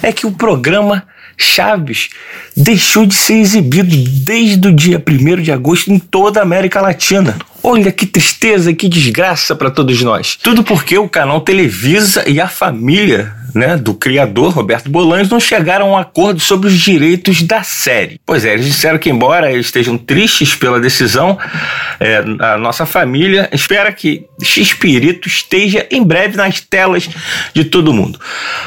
é 0.01 0.11
que 0.11 0.25
o 0.25 0.31
programa 0.31 1.05
Chaves 1.41 2.09
deixou 2.55 3.05
de 3.05 3.13
ser 3.13 3.35
exibido 3.35 3.95
desde 3.95 4.67
o 4.67 4.75
dia 4.75 5.01
1 5.07 5.41
de 5.41 5.51
agosto 5.51 5.89
em 5.89 5.97
toda 5.97 6.41
a 6.41 6.43
América 6.43 6.81
Latina. 6.81 7.37
Olha 7.63 7.91
que 7.91 8.05
tristeza, 8.05 8.73
que 8.73 8.89
desgraça 8.89 9.55
para 9.55 9.71
todos 9.71 10.01
nós. 10.01 10.35
Tudo 10.35 10.63
porque 10.63 10.97
o 10.97 11.07
canal 11.07 11.41
Televisa 11.41 12.27
e 12.27 12.41
a 12.41 12.47
família 12.47 13.38
né, 13.53 13.77
do 13.77 13.93
criador, 13.93 14.53
Roberto 14.53 14.89
Bolanes, 14.89 15.29
não 15.29 15.39
chegaram 15.39 15.87
a 15.87 15.89
um 15.91 15.97
acordo 15.97 16.39
sobre 16.39 16.67
os 16.67 16.79
direitos 16.79 17.41
da 17.41 17.63
série. 17.63 18.19
Pois 18.25 18.45
é, 18.45 18.53
eles 18.53 18.65
disseram 18.65 18.97
que, 18.97 19.09
embora 19.09 19.51
estejam 19.51 19.97
tristes 19.97 20.55
pela 20.55 20.79
decisão, 20.79 21.37
é, 21.99 22.23
a 22.39 22.57
nossa 22.57 22.85
família 22.85 23.49
espera 23.51 23.91
que 23.91 24.25
X-Pirito 24.41 25.27
esteja 25.27 25.87
em 25.91 26.03
breve 26.03 26.37
nas 26.37 26.59
telas 26.59 27.09
de 27.53 27.65
todo 27.65 27.93
mundo. 27.93 28.19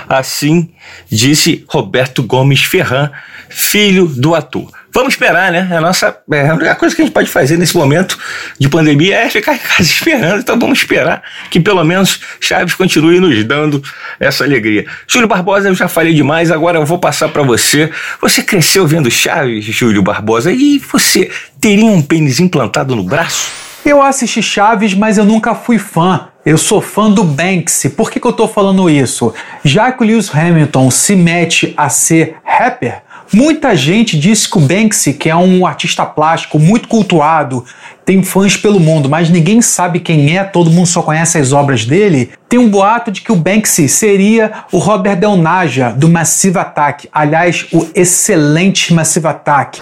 Assim 0.08 0.70
disse 1.10 1.64
Roberto 1.68 2.22
Gomes 2.22 2.62
Ferran, 2.62 3.10
filho 3.48 4.06
do 4.06 4.34
ator. 4.34 4.81
Vamos 4.94 5.14
esperar, 5.14 5.50
né? 5.50 5.68
A 5.74 5.80
nossa 5.80 6.14
é, 6.30 6.48
a 6.68 6.74
coisa 6.74 6.94
que 6.94 7.00
a 7.00 7.04
gente 7.04 7.14
pode 7.14 7.30
fazer 7.30 7.56
nesse 7.56 7.74
momento 7.74 8.18
de 8.58 8.68
pandemia 8.68 9.16
é 9.16 9.30
ficar 9.30 9.54
em 9.54 9.58
casa 9.58 9.80
esperando. 9.82 10.40
Então 10.40 10.58
vamos 10.58 10.78
esperar 10.78 11.22
que 11.50 11.58
pelo 11.58 11.82
menos 11.82 12.20
Chaves 12.38 12.74
continue 12.74 13.18
nos 13.18 13.42
dando 13.44 13.82
essa 14.20 14.44
alegria. 14.44 14.84
Júlio 15.06 15.26
Barbosa, 15.26 15.68
eu 15.68 15.74
já 15.74 15.88
falei 15.88 16.12
demais, 16.12 16.50
agora 16.50 16.78
eu 16.78 16.84
vou 16.84 16.98
passar 16.98 17.30
para 17.30 17.42
você. 17.42 17.90
Você 18.20 18.42
cresceu 18.42 18.86
vendo 18.86 19.10
Chaves, 19.10 19.64
Júlio 19.64 20.02
Barbosa, 20.02 20.52
e 20.52 20.78
você 20.78 21.30
teria 21.58 21.86
um 21.86 22.02
pênis 22.02 22.38
implantado 22.38 22.94
no 22.94 23.02
braço? 23.02 23.50
Eu 23.84 24.02
assisti 24.02 24.42
Chaves, 24.42 24.94
mas 24.94 25.16
eu 25.16 25.24
nunca 25.24 25.54
fui 25.54 25.78
fã. 25.78 26.28
Eu 26.44 26.58
sou 26.58 26.82
fã 26.82 27.10
do 27.10 27.24
Banksy. 27.24 27.90
Por 27.90 28.10
que, 28.10 28.20
que 28.20 28.26
eu 28.26 28.30
estou 28.30 28.46
falando 28.46 28.90
isso? 28.90 29.32
Já 29.64 29.90
que 29.90 30.02
o 30.02 30.06
Lewis 30.06 30.32
Hamilton 30.32 30.90
se 30.90 31.16
mete 31.16 31.72
a 31.76 31.88
ser 31.88 32.36
rapper, 32.44 33.02
Muita 33.34 33.74
gente 33.74 34.18
disse 34.18 34.48
que 34.48 34.58
o 34.58 34.60
Banksy, 34.60 35.14
que 35.14 35.30
é 35.30 35.34
um 35.34 35.64
artista 35.64 36.04
plástico 36.04 36.58
muito 36.58 36.86
cultuado, 36.86 37.64
tem 38.04 38.22
fãs 38.22 38.58
pelo 38.58 38.78
mundo, 38.78 39.08
mas 39.08 39.30
ninguém 39.30 39.62
sabe 39.62 40.00
quem 40.00 40.36
é, 40.36 40.44
todo 40.44 40.70
mundo 40.70 40.86
só 40.86 41.00
conhece 41.00 41.38
as 41.38 41.50
obras 41.50 41.86
dele. 41.86 42.30
Tem 42.46 42.58
um 42.58 42.68
boato 42.68 43.10
de 43.10 43.22
que 43.22 43.32
o 43.32 43.36
Banksy 43.36 43.88
seria 43.88 44.64
o 44.70 44.76
Robert 44.76 45.16
Del 45.16 45.36
Naja 45.36 45.92
do 45.92 46.10
Massive 46.10 46.58
Attack, 46.58 47.08
aliás, 47.10 47.66
o 47.72 47.88
excelente 47.94 48.92
Massive 48.92 49.26
Attack. 49.26 49.80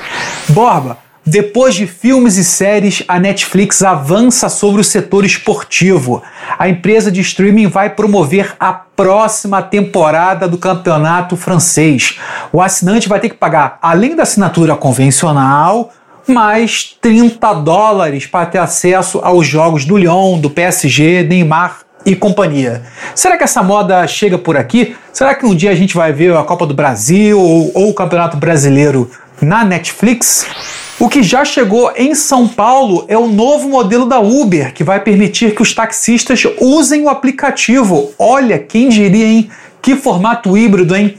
Borba, 0.48 0.98
depois 1.30 1.76
de 1.76 1.86
filmes 1.86 2.36
e 2.36 2.42
séries, 2.42 3.04
a 3.06 3.20
Netflix 3.20 3.82
avança 3.82 4.48
sobre 4.48 4.80
o 4.80 4.84
setor 4.84 5.24
esportivo. 5.24 6.20
A 6.58 6.68
empresa 6.68 7.10
de 7.10 7.20
streaming 7.20 7.68
vai 7.68 7.90
promover 7.90 8.56
a 8.58 8.72
próxima 8.72 9.62
temporada 9.62 10.48
do 10.48 10.58
campeonato 10.58 11.36
francês. 11.36 12.18
O 12.52 12.60
assinante 12.60 13.08
vai 13.08 13.20
ter 13.20 13.28
que 13.28 13.36
pagar, 13.36 13.78
além 13.80 14.16
da 14.16 14.24
assinatura 14.24 14.74
convencional, 14.74 15.92
mais 16.26 16.96
30 17.00 17.52
dólares 17.54 18.26
para 18.26 18.46
ter 18.46 18.58
acesso 18.58 19.20
aos 19.22 19.46
jogos 19.46 19.84
do 19.84 19.96
Lyon, 19.96 20.36
do 20.40 20.50
PSG, 20.50 21.22
Neymar 21.22 21.82
e 22.04 22.16
companhia. 22.16 22.82
Será 23.14 23.38
que 23.38 23.44
essa 23.44 23.62
moda 23.62 24.04
chega 24.08 24.36
por 24.36 24.56
aqui? 24.56 24.96
Será 25.12 25.32
que 25.36 25.46
um 25.46 25.54
dia 25.54 25.70
a 25.70 25.76
gente 25.76 25.94
vai 25.94 26.12
ver 26.12 26.36
a 26.36 26.42
Copa 26.42 26.66
do 26.66 26.74
Brasil 26.74 27.38
ou, 27.38 27.70
ou 27.72 27.90
o 27.90 27.94
Campeonato 27.94 28.36
Brasileiro 28.36 29.08
na 29.40 29.64
Netflix? 29.64 30.79
O 31.00 31.08
que 31.08 31.22
já 31.22 31.46
chegou 31.46 31.90
em 31.96 32.14
São 32.14 32.46
Paulo 32.46 33.06
é 33.08 33.16
o 33.16 33.26
novo 33.26 33.70
modelo 33.70 34.04
da 34.04 34.20
Uber, 34.20 34.74
que 34.74 34.84
vai 34.84 35.00
permitir 35.00 35.54
que 35.54 35.62
os 35.62 35.72
taxistas 35.72 36.42
usem 36.60 37.02
o 37.04 37.08
aplicativo. 37.08 38.12
Olha, 38.18 38.58
quem 38.58 38.90
diria, 38.90 39.24
hein? 39.24 39.50
Que 39.80 39.96
formato 39.96 40.58
híbrido, 40.58 40.94
hein? 40.94 41.16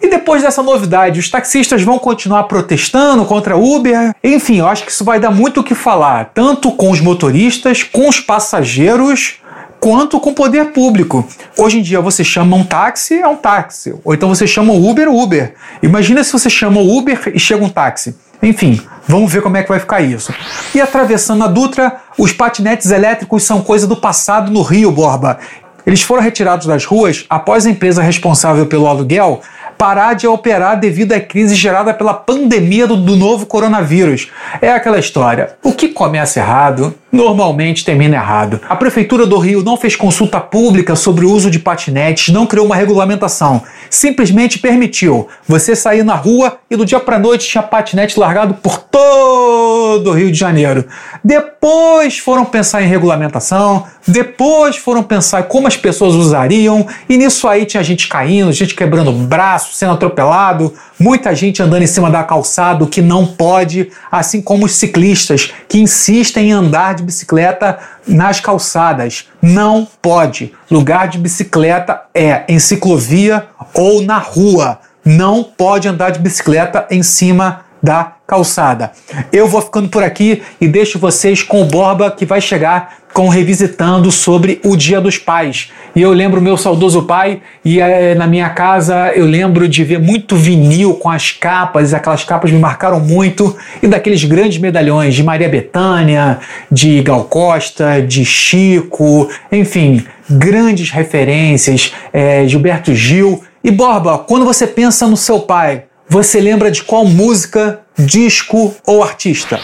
E 0.00 0.08
depois 0.08 0.40
dessa 0.40 0.62
novidade, 0.62 1.20
os 1.20 1.28
taxistas 1.28 1.82
vão 1.82 1.98
continuar 1.98 2.44
protestando 2.44 3.26
contra 3.26 3.52
a 3.52 3.58
Uber? 3.58 4.14
Enfim, 4.24 4.60
eu 4.60 4.66
acho 4.66 4.86
que 4.86 4.90
isso 4.90 5.04
vai 5.04 5.20
dar 5.20 5.30
muito 5.30 5.60
o 5.60 5.64
que 5.64 5.74
falar, 5.74 6.30
tanto 6.32 6.72
com 6.72 6.90
os 6.90 7.02
motoristas, 7.02 7.82
com 7.82 8.08
os 8.08 8.18
passageiros, 8.20 9.42
quanto 9.78 10.18
com 10.18 10.30
o 10.30 10.34
poder 10.34 10.72
público. 10.72 11.28
Hoje 11.54 11.80
em 11.80 11.82
dia 11.82 12.00
você 12.00 12.24
chama 12.24 12.56
um 12.56 12.64
táxi, 12.64 13.20
é 13.20 13.28
um 13.28 13.36
táxi. 13.36 13.94
Ou 14.02 14.14
então 14.14 14.30
você 14.30 14.46
chama 14.46 14.72
o 14.72 14.88
Uber, 14.88 15.12
Uber. 15.12 15.52
Imagina 15.82 16.24
se 16.24 16.32
você 16.32 16.48
chama 16.48 16.80
o 16.80 16.96
Uber 16.96 17.30
e 17.34 17.38
chega 17.38 17.62
um 17.62 17.68
táxi. 17.68 18.16
Enfim, 18.42 18.80
vamos 19.08 19.32
ver 19.32 19.42
como 19.42 19.56
é 19.56 19.62
que 19.62 19.68
vai 19.68 19.80
ficar 19.80 20.00
isso. 20.00 20.32
E 20.74 20.80
atravessando 20.80 21.42
a 21.42 21.48
Dutra, 21.48 21.96
os 22.16 22.32
patinetes 22.32 22.90
elétricos 22.90 23.42
são 23.42 23.62
coisa 23.62 23.86
do 23.86 23.96
passado 23.96 24.52
no 24.52 24.62
Rio, 24.62 24.92
Borba. 24.92 25.38
Eles 25.86 26.02
foram 26.02 26.22
retirados 26.22 26.66
das 26.66 26.84
ruas 26.84 27.24
após 27.30 27.66
a 27.66 27.70
empresa 27.70 28.02
responsável 28.02 28.66
pelo 28.66 28.86
aluguel 28.86 29.40
parar 29.78 30.14
de 30.14 30.26
operar 30.26 30.78
devido 30.78 31.12
à 31.12 31.20
crise 31.20 31.54
gerada 31.54 31.94
pela 31.94 32.12
pandemia 32.12 32.86
do, 32.86 32.96
do 32.96 33.16
novo 33.16 33.46
coronavírus. 33.46 34.28
É 34.60 34.70
aquela 34.70 34.98
história: 34.98 35.56
o 35.62 35.72
que 35.72 35.88
começa 35.88 36.40
errado 36.40 36.94
normalmente 37.10 37.84
termina 37.84 38.16
errado. 38.16 38.60
A 38.68 38.76
Prefeitura 38.76 39.26
do 39.26 39.38
Rio 39.38 39.62
não 39.62 39.76
fez 39.76 39.96
consulta 39.96 40.40
pública 40.40 40.94
sobre 40.94 41.24
o 41.24 41.32
uso 41.32 41.50
de 41.50 41.58
patinetes, 41.58 42.32
não 42.32 42.46
criou 42.46 42.66
uma 42.66 42.76
regulamentação. 42.76 43.62
Simplesmente 43.88 44.58
permitiu 44.58 45.26
você 45.46 45.74
sair 45.74 46.04
na 46.04 46.14
rua 46.14 46.58
e 46.70 46.76
do 46.76 46.84
dia 46.84 47.00
para 47.00 47.18
noite 47.18 47.48
tinha 47.48 47.62
patinete 47.62 48.20
largado 48.20 48.54
por 48.54 48.78
todo 48.78 50.10
o 50.10 50.12
Rio 50.12 50.30
de 50.30 50.38
Janeiro. 50.38 50.84
Depois 51.24 52.18
foram 52.18 52.44
pensar 52.44 52.82
em 52.82 52.88
regulamentação, 52.88 53.84
depois 54.06 54.76
foram 54.76 55.02
pensar 55.02 55.44
como 55.44 55.66
as 55.66 55.76
pessoas 55.76 56.14
usariam, 56.14 56.86
e 57.08 57.16
nisso 57.16 57.48
aí 57.48 57.64
tinha 57.64 57.82
gente 57.82 58.08
caindo, 58.08 58.52
gente 58.52 58.74
quebrando 58.74 59.12
braço, 59.12 59.67
sendo 59.72 59.92
atropelado, 59.92 60.74
muita 60.98 61.34
gente 61.34 61.62
andando 61.62 61.82
em 61.82 61.86
cima 61.86 62.10
da 62.10 62.24
calçada, 62.24 62.86
que 62.86 63.00
não 63.00 63.26
pode, 63.26 63.90
assim 64.10 64.40
como 64.40 64.66
os 64.66 64.72
ciclistas 64.72 65.52
que 65.68 65.78
insistem 65.78 66.50
em 66.50 66.52
andar 66.52 66.94
de 66.94 67.02
bicicleta 67.02 67.78
nas 68.06 68.40
calçadas. 68.40 69.28
Não 69.40 69.86
pode. 70.00 70.52
Lugar 70.70 71.08
de 71.08 71.18
bicicleta 71.18 72.02
é 72.14 72.44
em 72.48 72.58
ciclovia 72.58 73.46
ou 73.74 74.02
na 74.02 74.18
rua. 74.18 74.80
Não 75.04 75.42
pode 75.42 75.88
andar 75.88 76.10
de 76.10 76.18
bicicleta 76.18 76.86
em 76.90 77.02
cima 77.02 77.67
da 77.82 78.12
calçada. 78.26 78.92
Eu 79.32 79.48
vou 79.48 79.62
ficando 79.62 79.88
por 79.88 80.02
aqui 80.02 80.42
e 80.60 80.68
deixo 80.68 80.98
vocês 80.98 81.42
com 81.42 81.62
o 81.62 81.64
Borba 81.64 82.10
que 82.10 82.26
vai 82.26 82.40
chegar 82.40 82.98
com 83.12 83.28
revisitando 83.28 84.12
sobre 84.12 84.60
o 84.64 84.76
Dia 84.76 85.00
dos 85.00 85.18
Pais. 85.18 85.72
E 85.96 86.02
eu 86.02 86.12
lembro 86.12 86.40
meu 86.40 86.56
saudoso 86.56 87.02
pai 87.02 87.40
e 87.64 87.80
é, 87.80 88.14
na 88.14 88.26
minha 88.26 88.50
casa 88.50 89.12
eu 89.14 89.24
lembro 89.24 89.68
de 89.68 89.82
ver 89.82 89.98
muito 89.98 90.36
vinil 90.36 90.94
com 90.94 91.10
as 91.10 91.32
capas, 91.32 91.94
aquelas 91.94 92.22
capas 92.22 92.52
me 92.52 92.58
marcaram 92.58 93.00
muito 93.00 93.56
e 93.82 93.86
daqueles 93.86 94.22
grandes 94.24 94.58
medalhões 94.58 95.14
de 95.14 95.24
Maria 95.24 95.48
Bethânia, 95.48 96.38
de 96.70 97.02
Gal 97.02 97.24
Costa, 97.24 98.00
de 98.00 98.24
Chico, 98.24 99.28
enfim, 99.50 100.04
grandes 100.28 100.90
referências, 100.90 101.92
é, 102.12 102.46
Gilberto 102.46 102.94
Gil. 102.94 103.42
E 103.64 103.70
Borba, 103.70 104.18
quando 104.18 104.44
você 104.44 104.66
pensa 104.66 105.08
no 105.08 105.16
seu 105.16 105.40
pai, 105.40 105.87
você 106.08 106.40
lembra 106.40 106.70
de 106.70 106.82
qual 106.82 107.04
música, 107.04 107.80
disco 107.98 108.74
ou 108.86 109.02
artista? 109.02 109.60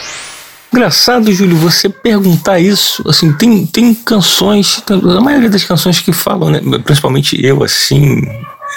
Engraçado, 0.73 1.33
Júlio, 1.33 1.57
você 1.57 1.89
perguntar 1.89 2.59
isso, 2.59 3.09
assim, 3.09 3.33
tem, 3.33 3.65
tem 3.65 3.95
canções, 3.95 4.83
a 4.91 5.21
maioria 5.21 5.49
das 5.49 5.63
canções 5.63 6.01
que 6.01 6.13
falam, 6.13 6.51
né, 6.51 6.61
principalmente 6.85 7.41
eu, 7.45 7.63
assim, 7.63 8.23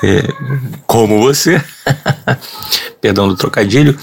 é, 0.04 0.32
como 0.86 1.20
você, 1.20 1.60
perdão 3.02 3.28
do 3.28 3.36
trocadilho, 3.36 3.98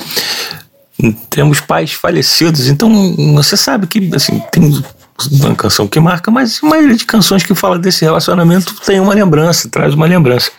temos 1.30 1.60
pais 1.60 1.92
falecidos, 1.92 2.66
então 2.66 3.14
você 3.34 3.56
sabe 3.56 3.86
que, 3.86 4.10
assim, 4.12 4.42
tem 4.50 4.82
uma 5.30 5.54
canção 5.54 5.86
que 5.86 6.00
marca, 6.00 6.30
mas 6.30 6.60
a 6.62 6.66
maioria 6.66 6.96
de 6.96 7.04
canções 7.04 7.44
que 7.44 7.54
fala 7.54 7.78
desse 7.78 8.04
relacionamento 8.04 8.74
tem 8.84 8.98
uma 8.98 9.14
lembrança, 9.14 9.68
traz 9.68 9.94
uma 9.94 10.06
lembrança. 10.06 10.50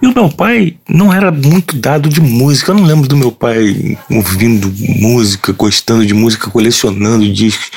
E 0.00 0.06
o 0.06 0.14
meu 0.14 0.28
pai 0.28 0.76
não 0.88 1.12
era 1.12 1.32
muito 1.32 1.76
dado 1.76 2.08
de 2.08 2.20
música. 2.20 2.70
Eu 2.70 2.76
não 2.76 2.84
lembro 2.84 3.08
do 3.08 3.16
meu 3.16 3.32
pai 3.32 3.96
ouvindo 4.10 4.70
música, 5.00 5.52
gostando 5.52 6.04
de 6.04 6.12
música, 6.12 6.50
colecionando 6.50 7.26
discos. 7.32 7.70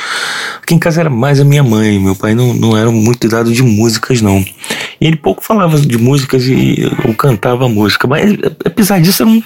Aqui 0.61 0.75
em 0.75 0.79
casa 0.79 0.99
era 0.99 1.09
mais 1.09 1.39
a 1.39 1.45
minha 1.45 1.63
mãe. 1.63 1.97
Meu 1.97 2.15
pai 2.15 2.35
não, 2.35 2.53
não 2.53 2.77
era 2.77 2.91
muito 2.91 3.27
dado 3.29 3.53
de 3.53 3.63
músicas, 3.63 4.21
não. 4.21 4.43
E 4.99 5.07
ele 5.07 5.15
pouco 5.15 5.41
falava 5.41 5.79
de 5.79 5.97
músicas 5.97 6.45
e 6.45 6.91
eu 7.05 7.13
cantava 7.13 7.69
música. 7.69 8.05
Mas 8.05 8.37
apesar 8.65 8.99
disso, 8.99 9.23
era 9.23 9.31
um, 9.31 9.43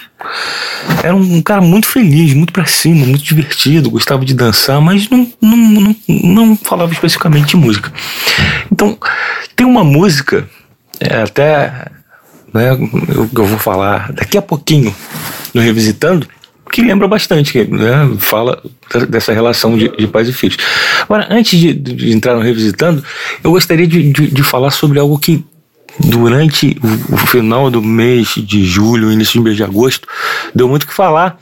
era 1.04 1.14
um 1.14 1.42
cara 1.42 1.60
muito 1.60 1.86
feliz, 1.86 2.34
muito 2.34 2.52
pra 2.52 2.66
cima, 2.66 3.06
muito 3.06 3.22
divertido, 3.22 3.90
gostava 3.90 4.24
de 4.24 4.34
dançar, 4.34 4.80
mas 4.80 5.08
não, 5.08 5.32
não, 5.40 5.56
não, 5.56 5.96
não 6.08 6.56
falava 6.56 6.92
especificamente 6.92 7.50
de 7.50 7.56
música. 7.56 7.92
Então, 8.70 8.98
tem 9.54 9.64
uma 9.64 9.84
música, 9.84 10.48
é, 10.98 11.22
até 11.22 11.86
né, 12.54 12.70
eu, 12.70 13.28
eu 13.34 13.46
vou 13.46 13.58
falar 13.58 14.12
daqui 14.12 14.38
a 14.38 14.42
pouquinho 14.42 14.94
no 15.52 15.60
Revisitando, 15.60 16.26
que 16.70 16.80
lembra 16.82 17.08
bastante, 17.08 17.64
né, 17.64 18.10
fala 18.18 18.62
dessa 19.08 19.32
relação 19.32 19.76
de, 19.76 19.88
de 19.96 20.06
pais 20.06 20.28
e 20.28 20.32
filhos. 20.32 20.56
Agora, 21.02 21.26
antes 21.30 21.58
de, 21.58 21.72
de, 21.74 22.12
entrar 22.12 22.34
no 22.34 22.40
Revisitando, 22.40 23.04
eu 23.42 23.50
gostaria 23.50 23.86
de, 23.86 24.12
de, 24.12 24.28
de 24.28 24.42
falar 24.42 24.70
sobre 24.70 24.98
algo 24.98 25.18
que 25.18 25.44
durante 25.98 26.76
o, 26.82 27.14
o, 27.14 27.18
final 27.18 27.70
do 27.70 27.82
mês 27.82 28.34
de 28.36 28.64
julho, 28.64 29.12
início 29.12 29.34
de 29.34 29.40
mês 29.40 29.56
de 29.56 29.62
agosto, 29.62 30.08
deu 30.54 30.68
muito 30.68 30.84
o 30.84 30.86
que 30.86 30.94
falar. 30.94 31.38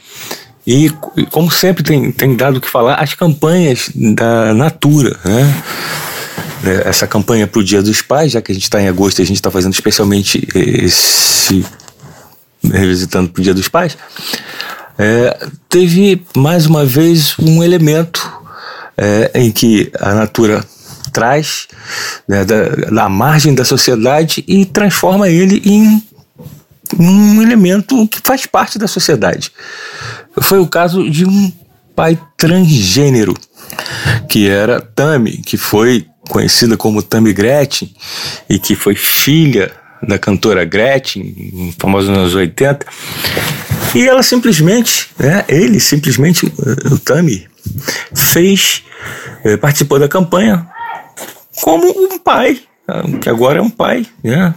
E, 0.66 0.90
como 1.30 1.50
sempre 1.50 1.82
tem, 1.82 2.12
tem 2.12 2.36
dado 2.36 2.56
o 2.56 2.60
que 2.60 2.68
falar, 2.68 2.94
as 2.94 3.14
campanhas 3.14 3.90
da 3.94 4.54
Natura, 4.54 5.18
né? 5.24 5.62
Né, 6.62 6.82
essa 6.84 7.06
campanha 7.06 7.46
para 7.46 7.60
o 7.60 7.64
Dia 7.64 7.82
dos 7.82 8.00
Pais, 8.02 8.32
já 8.32 8.40
que 8.40 8.52
a 8.52 8.54
gente 8.54 8.64
está 8.64 8.80
em 8.80 8.88
agosto 8.88 9.18
e 9.18 9.22
a 9.22 9.26
gente 9.26 9.36
está 9.36 9.50
fazendo 9.50 9.72
especialmente 9.72 10.46
esse 10.54 11.64
revisitando 12.62 13.28
para 13.28 13.40
o 13.40 13.42
Dia 13.42 13.54
dos 13.54 13.68
Pais, 13.68 13.96
é, 14.98 15.48
teve 15.68 16.24
mais 16.36 16.66
uma 16.66 16.84
vez 16.84 17.34
um 17.38 17.62
elemento 17.62 18.30
é, 18.96 19.30
em 19.34 19.50
que 19.50 19.90
a 19.98 20.14
Natura 20.14 20.64
traz 21.12 21.66
né, 22.26 22.44
da, 22.44 22.68
da, 22.90 23.08
margem 23.08 23.54
da 23.54 23.64
sociedade 23.64 24.44
e 24.46 24.64
transforma 24.64 25.28
ele 25.28 25.60
em 25.64 26.02
um 26.98 27.42
elemento 27.42 28.06
que 28.06 28.20
faz 28.22 28.46
parte 28.46 28.78
da 28.78 28.86
sociedade. 28.86 29.50
Foi 30.40 30.58
o 30.58 30.66
caso 30.66 31.10
de 31.10 31.24
um 31.24 31.52
pai 31.96 32.18
transgênero, 32.36 33.36
que 34.28 34.48
era 34.48 34.80
Tami, 34.80 35.38
que 35.38 35.56
foi 35.56 36.06
conhecida 36.28 36.76
como 36.76 37.02
Tammy 37.02 37.32
Gretchen 37.32 37.94
e 38.48 38.58
que 38.58 38.74
foi 38.74 38.94
filha 38.94 39.72
da 40.06 40.18
cantora 40.18 40.64
Gretchen, 40.64 41.74
famosa 41.78 42.10
nos 42.10 42.18
anos 42.18 42.34
80. 42.34 42.86
E 43.94 44.06
ela 44.06 44.22
simplesmente, 44.22 45.08
né, 45.18 45.44
ele 45.48 45.78
simplesmente, 45.78 46.52
o 46.90 46.98
Tammy, 46.98 47.46
fez, 48.14 48.82
eh, 49.44 49.56
participou 49.56 49.98
da 49.98 50.08
campanha 50.08 50.66
como 51.60 51.86
um 51.86 52.18
pai, 52.18 52.60
que 53.20 53.28
agora 53.28 53.58
é 53.58 53.62
um 53.62 53.70
pai, 53.70 54.06
né? 54.22 54.54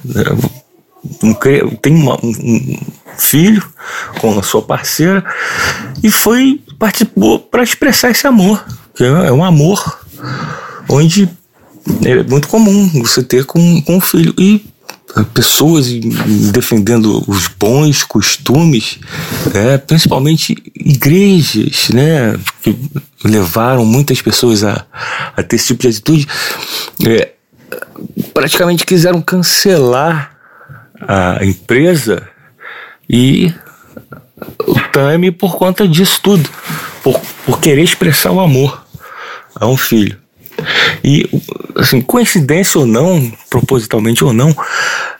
Um, 1.21 1.33
tem 1.81 1.93
uma, 1.93 2.15
um 2.23 2.79
filho 3.17 3.63
com 4.19 4.39
a 4.39 4.43
sua 4.43 4.61
parceira 4.61 5.23
e 6.03 6.09
foi 6.09 6.61
participou 6.79 7.39
para 7.39 7.61
expressar 7.61 8.09
esse 8.09 8.25
amor, 8.25 8.65
que 8.95 9.03
é 9.03 9.31
um 9.31 9.43
amor 9.43 9.99
onde 10.89 11.29
é 12.03 12.23
muito 12.23 12.47
comum 12.47 12.87
você 13.01 13.23
ter 13.23 13.45
com, 13.45 13.81
com 13.81 13.97
o 13.97 14.01
filho. 14.01 14.33
E 14.37 14.65
pessoas 15.33 15.87
defendendo 16.51 17.23
os 17.27 17.47
bons 17.47 18.03
costumes, 18.03 18.99
é, 19.53 19.77
principalmente 19.77 20.55
igrejas, 20.75 21.89
né, 21.89 22.37
que 22.61 22.77
levaram 23.23 23.85
muitas 23.85 24.21
pessoas 24.21 24.63
a, 24.63 24.85
a 25.35 25.43
ter 25.43 25.55
esse 25.55 25.67
tipo 25.67 25.83
de 25.83 25.87
atitude, 25.87 26.27
é, 27.07 27.31
praticamente 28.33 28.85
quiseram 28.85 29.21
cancelar 29.21 30.35
a 30.99 31.45
empresa 31.45 32.27
e 33.09 33.53
o 34.67 34.79
Tame 34.91 35.31
por 35.31 35.55
conta 35.55 35.87
disso 35.87 36.19
tudo, 36.21 36.49
por, 37.03 37.19
por 37.45 37.59
querer 37.59 37.83
expressar 37.83 38.31
o 38.31 38.39
amor 38.39 38.85
a 39.55 39.67
um 39.67 39.77
filho. 39.77 40.24
E, 41.05 41.29
assim, 41.75 42.01
coincidência 42.01 42.79
ou 42.79 42.87
não, 42.87 43.31
propositalmente 43.47 44.23
ou 44.23 44.33
não, 44.33 44.55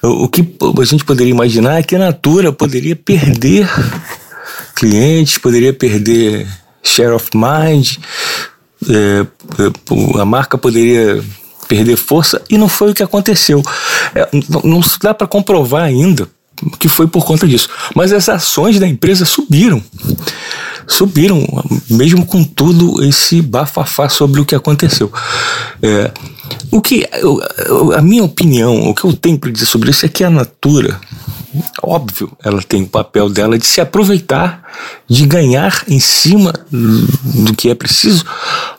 o 0.02 0.28
que 0.28 0.42
a 0.82 0.84
gente 0.84 1.06
poderia 1.06 1.30
imaginar 1.30 1.78
é 1.78 1.84
que 1.84 1.96
a 1.96 2.00
Natura 2.00 2.52
poderia 2.52 2.96
perder 2.96 3.70
clientes, 4.76 5.38
poderia 5.38 5.72
perder 5.72 6.48
share 6.82 7.12
of 7.12 7.30
mind, 7.36 7.98
é, 8.90 9.28
é 9.62 10.20
a 10.20 10.26
marca 10.26 10.58
poderia 10.58 11.24
perder 11.68 11.98
força 11.98 12.42
e 12.50 12.58
não 12.58 12.68
foi 12.68 12.90
o 12.90 12.94
que 12.96 13.04
aconteceu. 13.04 13.62
É, 14.16 14.28
não, 14.50 14.62
não 14.64 14.82
dá 15.04 15.14
para 15.14 15.28
comprovar 15.28 15.84
ainda 15.84 16.28
que 16.80 16.88
foi 16.88 17.06
por 17.06 17.26
conta 17.26 17.48
disso, 17.48 17.70
mas 17.94 18.12
as 18.12 18.28
ações 18.28 18.80
da 18.80 18.88
empresa 18.88 19.24
subiram 19.24 19.84
subiram, 20.88 21.46
mesmo 21.90 22.26
com 22.26 22.44
tudo 22.44 23.04
esse 23.04 23.42
bafafá 23.42 24.10
sobre 24.10 24.42
o 24.42 24.46
que 24.46 24.56
aconteceu. 24.56 25.12
É, 25.82 26.12
o 26.72 26.82
que, 26.82 27.08
a 27.96 28.02
minha 28.02 28.24
opinião, 28.24 28.90
o 28.90 28.94
que 28.94 29.04
eu 29.04 29.14
tenho 29.14 29.38
para 29.38 29.52
dizer 29.52 29.66
sobre 29.66 29.92
isso 29.92 30.06
é 30.06 30.10
que 30.10 30.24
a 30.24 30.30
Natura, 30.30 31.00
óbvio, 31.82 32.32
ela 32.44 32.62
tem 32.62 32.84
o 32.84 32.88
papel 32.88 33.30
dela 33.30 33.58
de 33.58 33.66
se 33.66 33.82
aproveitar, 33.82 34.64
de 35.08 35.26
ganhar 35.26 35.84
em 35.88 36.00
cima 36.00 36.54
do 36.72 37.56
que 37.56 37.70
é 37.70 37.76
preciso, 37.76 38.26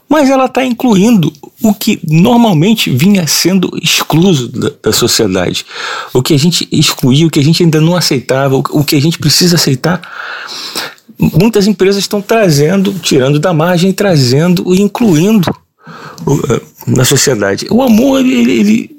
mas 0.08 0.30
ela 0.30 0.46
está 0.46 0.64
incluindo 0.64 1.32
o 1.62 1.74
que 1.74 1.98
normalmente 2.08 2.90
vinha 2.90 3.26
sendo 3.26 3.70
excluso 3.82 4.48
da, 4.48 4.70
da, 4.82 4.92
sociedade. 4.92 5.66
O 6.12 6.22
que 6.22 6.32
a 6.32 6.38
gente 6.38 6.68
excluía, 6.70 7.26
o 7.26 7.30
que 7.30 7.40
a 7.40 7.44
gente 7.44 7.62
ainda 7.62 7.80
não 7.80 7.96
aceitava, 7.96 8.54
o, 8.56 8.62
o 8.70 8.84
que 8.84 8.94
a 8.94 9.00
gente 9.00 9.18
precisa 9.18 9.56
aceitar 9.56 10.00
muitas 11.18 11.66
empresas 11.66 12.02
estão 12.02 12.20
trazendo, 12.20 12.92
tirando 12.94 13.38
da 13.38 13.52
margem, 13.52 13.92
trazendo 13.92 14.74
e 14.74 14.80
incluindo 14.80 15.50
eh, 16.50 16.60
na 16.86 17.04
sociedade. 17.04 17.66
O 17.70 17.82
amor, 17.82 18.20
ele, 18.20 18.52
ele, 18.52 18.96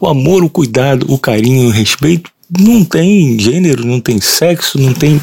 o 0.00 0.06
amor, 0.06 0.44
o 0.44 0.50
cuidado, 0.50 1.06
o 1.08 1.18
carinho, 1.18 1.68
o 1.68 1.72
respeito 1.72 2.30
não 2.50 2.84
tem 2.84 3.38
gênero, 3.38 3.84
não 3.84 4.00
tem 4.00 4.20
sexo, 4.20 4.78
não 4.78 4.92
tem 4.92 5.20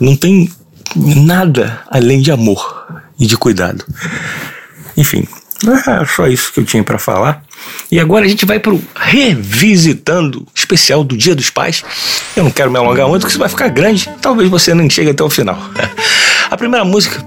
não 0.00 0.16
tem 0.16 0.50
nada 0.96 1.82
além 1.88 2.20
de 2.20 2.32
amor 2.32 2.86
e 3.18 3.26
de 3.26 3.36
cuidado. 3.36 3.84
Enfim, 4.96 5.26
é 5.66 6.06
só 6.06 6.26
isso 6.26 6.52
que 6.52 6.60
eu 6.60 6.64
tinha 6.64 6.82
para 6.82 6.98
falar. 6.98 7.42
E 7.90 8.00
agora 8.00 8.24
a 8.24 8.28
gente 8.28 8.46
vai 8.46 8.58
para 8.58 8.72
o 8.72 8.82
Revisitando 8.94 10.46
especial 10.54 11.04
do 11.04 11.16
Dia 11.16 11.34
dos 11.34 11.50
Pais. 11.50 11.84
Eu 12.34 12.44
não 12.44 12.50
quero 12.50 12.70
me 12.70 12.78
alongar 12.78 13.06
muito, 13.08 13.22
porque 13.22 13.32
isso 13.32 13.38
vai 13.38 13.48
ficar 13.48 13.68
grande. 13.68 14.08
Talvez 14.22 14.48
você 14.48 14.72
não 14.72 14.88
chegue 14.88 15.10
até 15.10 15.22
o 15.22 15.28
final. 15.28 15.58
A 16.50 16.56
primeira 16.56 16.84
música, 16.84 17.24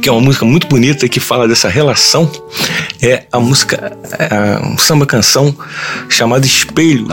que 0.00 0.08
é 0.08 0.12
uma 0.12 0.20
música 0.20 0.44
muito 0.44 0.66
bonita 0.66 1.08
que 1.08 1.20
fala 1.20 1.46
dessa 1.46 1.68
relação, 1.68 2.30
é 3.00 3.24
a 3.32 3.40
música, 3.40 3.96
é 4.18 4.66
um 4.66 4.76
samba 4.76 5.06
canção 5.06 5.56
chamada 6.08 6.44
Espelho, 6.44 7.06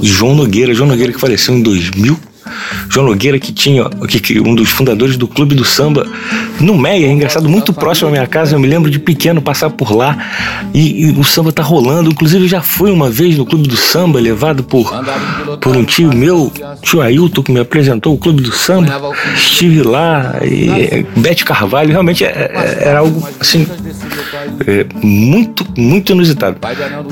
de 0.00 0.08
João 0.08 0.34
Nogueira. 0.34 0.74
João 0.74 0.88
Nogueira 0.88 1.12
que 1.12 1.18
faleceu 1.18 1.54
em 1.54 1.62
2000 1.62 2.31
João 2.88 3.06
Nogueira, 3.06 3.38
que 3.38 3.52
tinha 3.52 3.88
que, 4.08 4.40
um 4.40 4.54
dos 4.54 4.70
fundadores 4.70 5.16
do 5.16 5.26
Clube 5.26 5.54
do 5.54 5.64
Samba 5.64 6.06
no 6.60 6.76
Meia, 6.76 7.06
é 7.06 7.10
engraçado, 7.10 7.48
muito 7.48 7.72
próximo 7.72 8.08
à 8.08 8.12
minha 8.12 8.26
casa. 8.26 8.54
Eu 8.54 8.60
me 8.60 8.66
lembro 8.66 8.90
de 8.90 8.98
pequeno 8.98 9.40
passar 9.40 9.70
por 9.70 9.92
lá 9.94 10.16
e, 10.74 11.06
e 11.06 11.10
o 11.12 11.24
samba 11.24 11.52
tá 11.52 11.62
rolando. 11.62 12.10
Inclusive, 12.10 12.44
eu 12.44 12.48
já 12.48 12.62
fui 12.62 12.90
uma 12.90 13.10
vez 13.10 13.36
no 13.36 13.46
Clube 13.46 13.68
do 13.68 13.76
Samba, 13.76 14.20
levado 14.20 14.62
por, 14.62 14.92
por 15.60 15.76
um 15.76 15.84
tio 15.84 16.12
meu, 16.14 16.52
tio 16.82 17.00
Ailton, 17.00 17.42
que 17.42 17.52
me 17.52 17.60
apresentou 17.60 18.14
o 18.14 18.18
Clube 18.18 18.42
do 18.42 18.52
Samba. 18.52 19.00
Estive 19.34 19.82
lá 19.82 20.36
e 20.42 21.06
Bete 21.16 21.44
Carvalho, 21.44 21.90
realmente 21.90 22.24
é, 22.24 22.28
é, 22.28 22.88
era 22.88 23.00
algo 23.00 23.26
assim 23.40 23.66
é, 24.66 24.86
muito, 25.02 25.66
muito 25.76 26.12
inusitado 26.12 26.58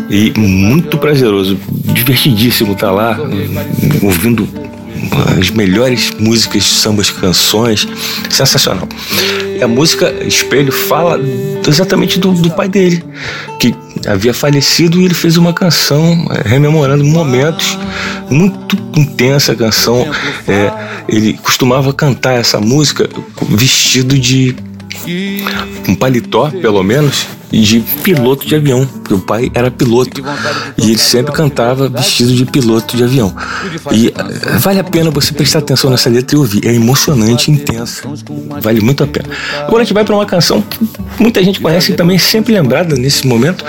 e 0.08 0.32
muito 0.38 0.98
prazeroso, 0.98 1.58
divertidíssimo 1.70 2.72
estar 2.72 2.88
tá 2.88 2.92
lá 2.92 3.18
ouvindo 4.02 4.48
as 5.38 5.50
melhores 5.50 6.10
músicas, 6.18 6.64
sambas, 6.64 7.10
canções, 7.10 7.86
sensacional. 8.28 8.88
E 9.58 9.62
a 9.62 9.68
música 9.68 10.12
Espelho 10.26 10.72
fala 10.72 11.20
exatamente 11.66 12.18
do, 12.18 12.32
do 12.32 12.50
pai 12.50 12.68
dele, 12.68 13.04
que 13.58 13.74
havia 14.06 14.32
falecido 14.32 15.00
e 15.00 15.04
ele 15.04 15.14
fez 15.14 15.36
uma 15.36 15.52
canção 15.52 16.26
é, 16.30 16.48
rememorando 16.48 17.04
momentos 17.04 17.78
muito 18.30 18.76
intensa 18.96 19.52
a 19.52 19.56
canção. 19.56 20.06
É, 20.48 20.72
ele 21.08 21.34
costumava 21.34 21.92
cantar 21.92 22.34
essa 22.34 22.60
música 22.60 23.08
vestido 23.50 24.18
de 24.18 24.54
um 25.88 25.94
paletó, 25.94 26.50
pelo 26.50 26.82
menos, 26.82 27.26
de 27.50 27.80
piloto 28.02 28.46
de 28.46 28.54
avião, 28.54 28.86
porque 28.86 29.14
o 29.14 29.18
pai 29.18 29.50
era 29.54 29.70
piloto 29.70 30.22
e 30.78 30.90
ele 30.90 30.98
sempre 30.98 31.32
cantava 31.32 31.88
vestido 31.88 32.32
de 32.32 32.44
piloto 32.44 32.96
de 32.96 33.02
avião. 33.02 33.34
E 33.92 34.08
eh, 34.08 34.58
vale 34.58 34.78
a 34.78 34.84
pena 34.84 35.10
você 35.10 35.32
prestar 35.32 35.58
atenção 35.58 35.90
nessa 35.90 36.08
letra 36.08 36.36
e 36.36 36.38
ouvir, 36.38 36.66
é 36.66 36.74
emocionante, 36.74 37.50
intensa, 37.50 38.02
vale 38.62 38.80
muito 38.80 39.02
a 39.02 39.06
pena. 39.06 39.28
Agora 39.58 39.82
a 39.82 39.84
gente 39.84 39.94
vai 39.94 40.04
para 40.04 40.14
uma 40.14 40.26
canção 40.26 40.62
que 40.62 40.78
muita 41.18 41.42
gente 41.42 41.60
conhece 41.60 41.92
e 41.92 41.96
também 41.96 42.16
é 42.16 42.20
sempre 42.20 42.52
lembrada 42.52 42.94
nesse 42.94 43.26
momento, 43.26 43.64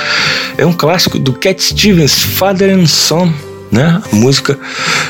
é 0.58 0.66
um 0.66 0.74
clássico 0.74 1.18
do 1.18 1.34
Cat 1.34 1.62
Stevens, 1.64 2.22
Father 2.22 2.78
and 2.78 2.86
Son. 2.88 3.32
Né? 3.72 4.02
A 4.12 4.16
música 4.16 4.60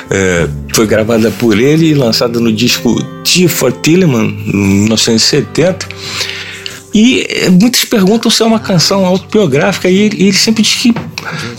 é, 0.07 0.47
foi 0.71 0.85
gravada 0.85 1.31
por 1.31 1.59
ele 1.59 1.87
e 1.87 1.93
lançada 1.95 2.39
no 2.39 2.53
disco 2.53 3.01
T 3.23 3.47
for 3.47 3.71
Tilleman, 3.71 4.27
em 4.45 4.81
1970. 4.81 5.87
E 6.93 7.25
eh, 7.29 7.49
muitos 7.49 7.85
perguntam 7.85 8.29
se 8.29 8.43
é 8.43 8.45
uma 8.45 8.59
canção 8.59 9.05
autobiográfica 9.05 9.89
e 9.89 9.97
ele, 9.97 10.23
ele 10.23 10.33
sempre 10.33 10.61
diz 10.61 10.75
que 10.75 10.93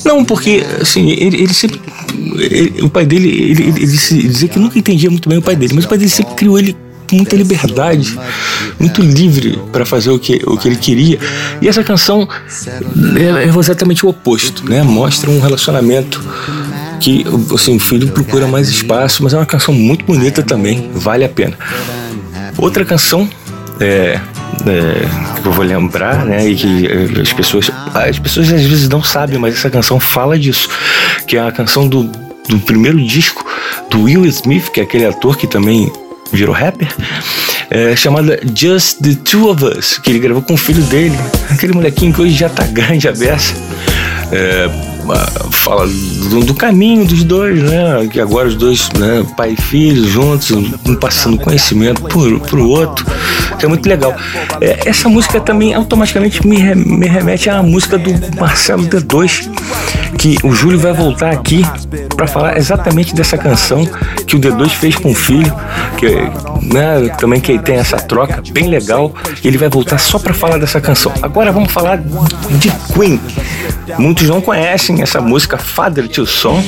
não, 0.05 0.25
porque 0.25 0.65
assim, 0.81 1.11
ele, 1.11 1.43
ele 1.43 1.55
sempre. 1.55 1.81
Ele, 2.37 2.83
o 2.83 2.91
pai 2.91 3.07
dele, 3.07 3.29
ele, 3.29 3.63
ele, 3.63 3.83
ele 3.83 3.87
dizia 3.87 4.49
que 4.49 4.59
nunca 4.59 4.79
entendia 4.79 5.11
muito 5.11 5.29
bem 5.29 5.39
o 5.39 5.43
pai 5.43 5.57
dele, 5.57 5.75
mas 5.75 5.85
o 5.85 5.89
pai 5.89 5.99
dele 5.99 6.11
sempre 6.11 6.35
criou 6.35 6.59
ele 6.59 6.77
com 7.09 7.17
muita 7.17 7.37
liberdade, 7.37 8.19
muito 8.81 9.03
livre 9.03 9.59
para 9.71 9.85
fazer 9.85 10.11
o 10.11 10.19
que, 10.19 10.41
o 10.47 10.57
que 10.57 10.69
ele 10.69 10.77
queria. 10.77 11.19
E 11.61 11.69
essa 11.69 11.85
canção 11.85 12.29
é, 13.17 13.45
é 13.45 13.59
exatamente 13.59 14.05
o 14.05 14.09
oposto, 14.09 14.69
né? 14.69 14.83
Mostra 14.83 15.31
um 15.31 15.41
relacionamento 15.41 16.23
que 17.01 17.25
assim, 17.55 17.77
o 17.77 17.81
filho 17.81 18.09
procura 18.09 18.47
mais 18.47 18.69
espaço, 18.69 19.23
mas 19.23 19.35
é 19.35 19.37
uma 19.37 19.47
canção 19.47 19.75
muito 19.75 20.05
bonita 20.05 20.43
também, 20.43 20.91
vale 20.95 21.25
a 21.25 21.29
pena. 21.29 21.57
Outra 22.57 22.85
canção 22.85 23.29
é, 23.81 24.21
é, 24.67 25.41
que 25.41 25.47
eu 25.47 25.53
vou 25.53 25.65
lembrar, 25.65 26.25
né? 26.25 26.47
E 26.47 26.55
que 26.55 26.87
é, 26.87 27.21
as 27.21 27.33
pessoas, 27.33 27.71
as 27.95 28.19
pessoas 28.19 28.53
às 28.53 28.63
vezes 28.63 28.89
não 28.89 29.03
sabem, 29.03 29.39
mas 29.39 29.55
essa 29.55 29.71
canção 29.71 29.99
fala 29.99 30.39
disso, 30.39 30.69
que 31.27 31.37
é 31.37 31.41
a 31.41 31.53
canção 31.53 31.89
do, 31.89 32.05
do 32.49 32.59
primeiro 32.61 33.03
disco 33.05 33.45
do 33.91 34.03
Will 34.03 34.25
Smith, 34.27 34.71
que 34.71 34.81
é 34.81 34.83
aquele 34.83 35.07
ator 35.07 35.37
que 35.37 35.47
também 35.47 35.91
virou 36.33 36.55
rapper, 36.55 36.89
é, 37.71 37.95
chamada 37.95 38.41
Just 38.55 39.01
the 39.03 39.15
Two 39.25 39.51
of 39.51 39.65
Us, 39.65 39.99
que 39.99 40.11
ele 40.11 40.19
gravou 40.19 40.43
com 40.43 40.55
o 40.55 40.57
filho 40.57 40.83
dele, 40.85 41.17
aquele 41.51 41.73
molequinho 41.73 42.13
que 42.13 42.23
hoje 42.23 42.35
já 42.35 42.49
tá 42.49 42.65
grande 42.65 43.07
a 43.09 43.13
beça. 43.13 43.55
É, 44.31 44.92
fala 45.51 45.87
do, 45.87 46.55
caminho 46.55 47.05
dos 47.05 47.25
dois, 47.25 47.63
né? 47.63 48.09
Que 48.11 48.21
agora 48.21 48.49
os 48.49 48.55
dois, 48.55 48.89
né, 48.93 49.25
pai 49.37 49.53
e 49.53 49.57
filho, 49.57 50.09
juntos, 50.09 50.51
um 50.51 50.95
passando 50.95 51.39
conhecimento 51.39 52.03
pro, 52.03 52.41
pro 52.41 52.69
outro, 52.69 53.07
que 53.59 53.65
é 53.65 53.69
muito 53.69 53.89
legal. 53.89 54.15
É, 54.61 54.89
essa 54.89 55.09
música 55.09 55.41
também 55.41 55.75
automaticamente 55.75 56.47
me, 56.47 56.59
re, 56.59 56.75
me 56.75 57.07
remete 57.07 57.51
à 57.51 57.63
música 57.63 57.99
do 57.99 58.11
Marcelo 58.39 58.85
D2, 58.85 59.51
que 60.19 60.37
o 60.45 60.53
Júlio 60.53 60.79
vai 60.79 60.93
voltar 60.93 61.31
aqui 61.31 61.65
para 62.17 62.27
falar 62.27 62.57
exatamente 62.57 63.15
dessa 63.15 63.37
canção 63.37 63.89
que 64.27 64.37
o 64.37 64.41
D2 64.41 64.71
fez 64.71 64.97
com 64.97 65.11
o 65.11 65.15
filho, 65.15 65.53
que 65.99 66.07
né, 66.73 67.09
também 67.19 67.41
que 67.41 67.59
tem 67.59 67.77
essa 67.77 67.97
troca 67.97 68.43
bem 68.53 68.69
legal. 68.69 69.13
Ele 69.45 69.59
vai 69.59 69.69
voltar 69.69 69.99
só 69.99 70.19
para 70.19 70.35
falar 70.35 70.59
dessa 70.59 70.81
canção. 70.81 71.13
Agora 71.23 71.53
vamos 71.53 71.73
falar 71.73 71.99
de 71.99 72.71
Queen. 72.95 73.21
Muitos 73.99 74.29
não 74.29 74.41
conhecem 74.41 75.03
essa 75.03 75.21
música 75.21 75.59
Father 75.59 76.09
to 76.09 76.27
Son. 76.27 76.63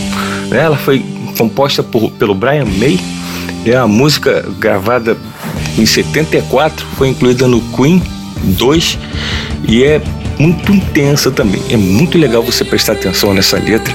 Né? 0.49 0.59
Ela 0.59 0.77
foi 0.77 1.05
composta 1.37 1.83
por, 1.83 2.11
pelo 2.13 2.35
Brian 2.35 2.65
May. 2.65 2.99
É 3.65 3.77
a 3.77 3.87
música 3.87 4.45
gravada 4.59 5.17
em 5.79 5.87
74, 5.87 6.87
foi 6.97 7.09
incluída 7.09 7.49
no 7.49 7.61
Queen 7.75 8.03
2 8.43 8.99
e 9.67 9.83
é 9.83 10.01
muito 10.39 10.73
intensa 10.73 11.31
também. 11.31 11.63
É 11.71 11.77
muito 11.77 12.19
legal 12.19 12.43
você 12.43 12.65
prestar 12.65 12.93
atenção 12.93 13.33
nessa 13.33 13.59
letra, 13.59 13.95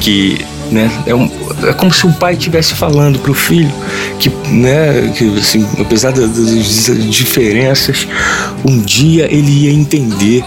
que 0.00 0.44
né, 0.70 0.90
é, 1.06 1.14
um, 1.14 1.30
é 1.66 1.72
como 1.72 1.92
se 1.92 2.06
o 2.06 2.12
pai 2.12 2.34
estivesse 2.34 2.74
falando 2.74 3.18
para 3.18 3.30
o 3.30 3.34
filho 3.34 3.70
que, 4.18 4.30
né, 4.48 5.12
que 5.16 5.38
assim, 5.38 5.66
apesar 5.78 6.12
das 6.12 6.34
diferenças, 7.10 8.08
um 8.64 8.80
dia 8.80 9.32
ele 9.32 9.66
ia 9.66 9.72
entender 9.72 10.44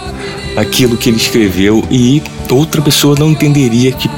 aquilo 0.58 0.98
que 0.98 1.10
ele 1.10 1.18
escreveu 1.18 1.86
e 1.90 2.22
outra 2.50 2.82
pessoa 2.82 3.16
não 3.18 3.30
entenderia 3.30 3.92
que, 3.92 4.10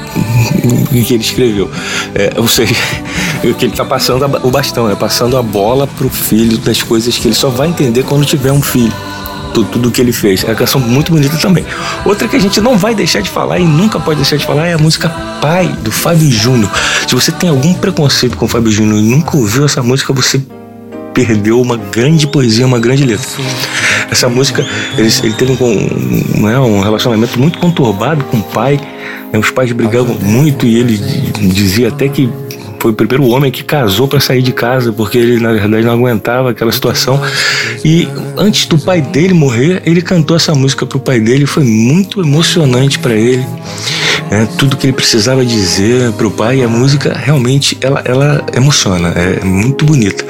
que 1.06 1.14
ele 1.14 1.22
escreveu. 1.22 1.70
É, 2.14 2.32
ou 2.36 2.48
seja, 2.48 2.74
que 3.58 3.64
ele 3.66 3.72
está 3.72 3.84
passando 3.84 4.24
o 4.42 4.50
bastão, 4.50 4.90
é 4.90 4.94
passando 4.94 5.36
a 5.36 5.42
bola 5.42 5.86
para 5.86 6.06
o 6.06 6.10
filho 6.10 6.56
das 6.58 6.82
coisas 6.82 7.18
que 7.18 7.28
ele 7.28 7.34
só 7.34 7.50
vai 7.50 7.68
entender 7.68 8.02
quando 8.04 8.24
tiver 8.24 8.50
um 8.50 8.62
filho. 8.62 8.92
Tudo, 9.52 9.68
tudo 9.68 9.90
que 9.90 10.00
ele 10.00 10.12
fez. 10.12 10.44
É 10.44 10.46
uma 10.46 10.54
canção 10.54 10.80
muito 10.80 11.10
bonita 11.10 11.36
também. 11.36 11.66
Outra 12.04 12.28
que 12.28 12.36
a 12.36 12.38
gente 12.38 12.60
não 12.60 12.78
vai 12.78 12.94
deixar 12.94 13.20
de 13.20 13.28
falar 13.28 13.58
e 13.58 13.64
nunca 13.64 13.98
pode 13.98 14.18
deixar 14.18 14.36
de 14.36 14.46
falar 14.46 14.68
é 14.68 14.74
a 14.74 14.78
música 14.78 15.08
Pai, 15.40 15.66
do 15.82 15.90
Fábio 15.90 16.30
Júnior. 16.30 16.70
Se 17.06 17.16
você 17.16 17.32
tem 17.32 17.50
algum 17.50 17.74
preconceito 17.74 18.36
com 18.36 18.44
o 18.44 18.48
Fábio 18.48 18.70
Júnior 18.70 19.00
e 19.00 19.02
nunca 19.02 19.36
ouviu 19.36 19.64
essa 19.64 19.82
música, 19.82 20.12
você 20.12 20.40
perdeu 21.12 21.60
uma 21.60 21.76
grande 21.76 22.26
poesia, 22.26 22.66
uma 22.66 22.78
grande 22.78 23.04
letra. 23.04 23.28
Essa 24.10 24.28
música, 24.28 24.66
ele, 24.96 25.08
ele 25.22 25.34
teve 25.34 25.52
um, 25.62 26.42
né, 26.42 26.58
um 26.58 26.80
relacionamento 26.80 27.38
muito 27.38 27.58
conturbado 27.58 28.24
com 28.24 28.38
o 28.38 28.42
pai. 28.42 28.80
Né, 29.32 29.38
os 29.38 29.50
pais 29.50 29.70
brigavam 29.72 30.16
muito 30.20 30.66
e 30.66 30.78
ele 30.78 30.96
dizia 31.52 31.88
até 31.88 32.08
que 32.08 32.28
foi 32.80 32.92
o 32.92 32.94
primeiro 32.94 33.26
homem 33.26 33.50
que 33.52 33.62
casou 33.62 34.08
para 34.08 34.20
sair 34.20 34.40
de 34.40 34.52
casa, 34.52 34.90
porque 34.90 35.18
ele 35.18 35.38
na 35.38 35.52
verdade 35.52 35.84
não 35.84 35.92
aguentava 35.92 36.50
aquela 36.50 36.72
situação. 36.72 37.20
E 37.84 38.08
antes 38.36 38.66
do 38.66 38.78
pai 38.78 39.02
dele 39.02 39.34
morrer, 39.34 39.82
ele 39.84 40.00
cantou 40.00 40.36
essa 40.36 40.54
música 40.54 40.86
pro 40.86 40.98
pai 40.98 41.20
dele, 41.20 41.44
foi 41.44 41.62
muito 41.62 42.20
emocionante 42.20 42.98
para 42.98 43.14
ele 43.14 43.46
é, 44.30 44.46
tudo 44.46 44.76
que 44.76 44.86
ele 44.86 44.92
precisava 44.92 45.44
dizer 45.44 46.12
para 46.12 46.26
o 46.26 46.30
pai. 46.30 46.62
a 46.62 46.68
música 46.68 47.12
realmente 47.12 47.76
ela, 47.80 48.00
ela 48.04 48.46
emociona, 48.54 49.08
é 49.08 49.44
muito 49.44 49.84
bonita. 49.84 50.24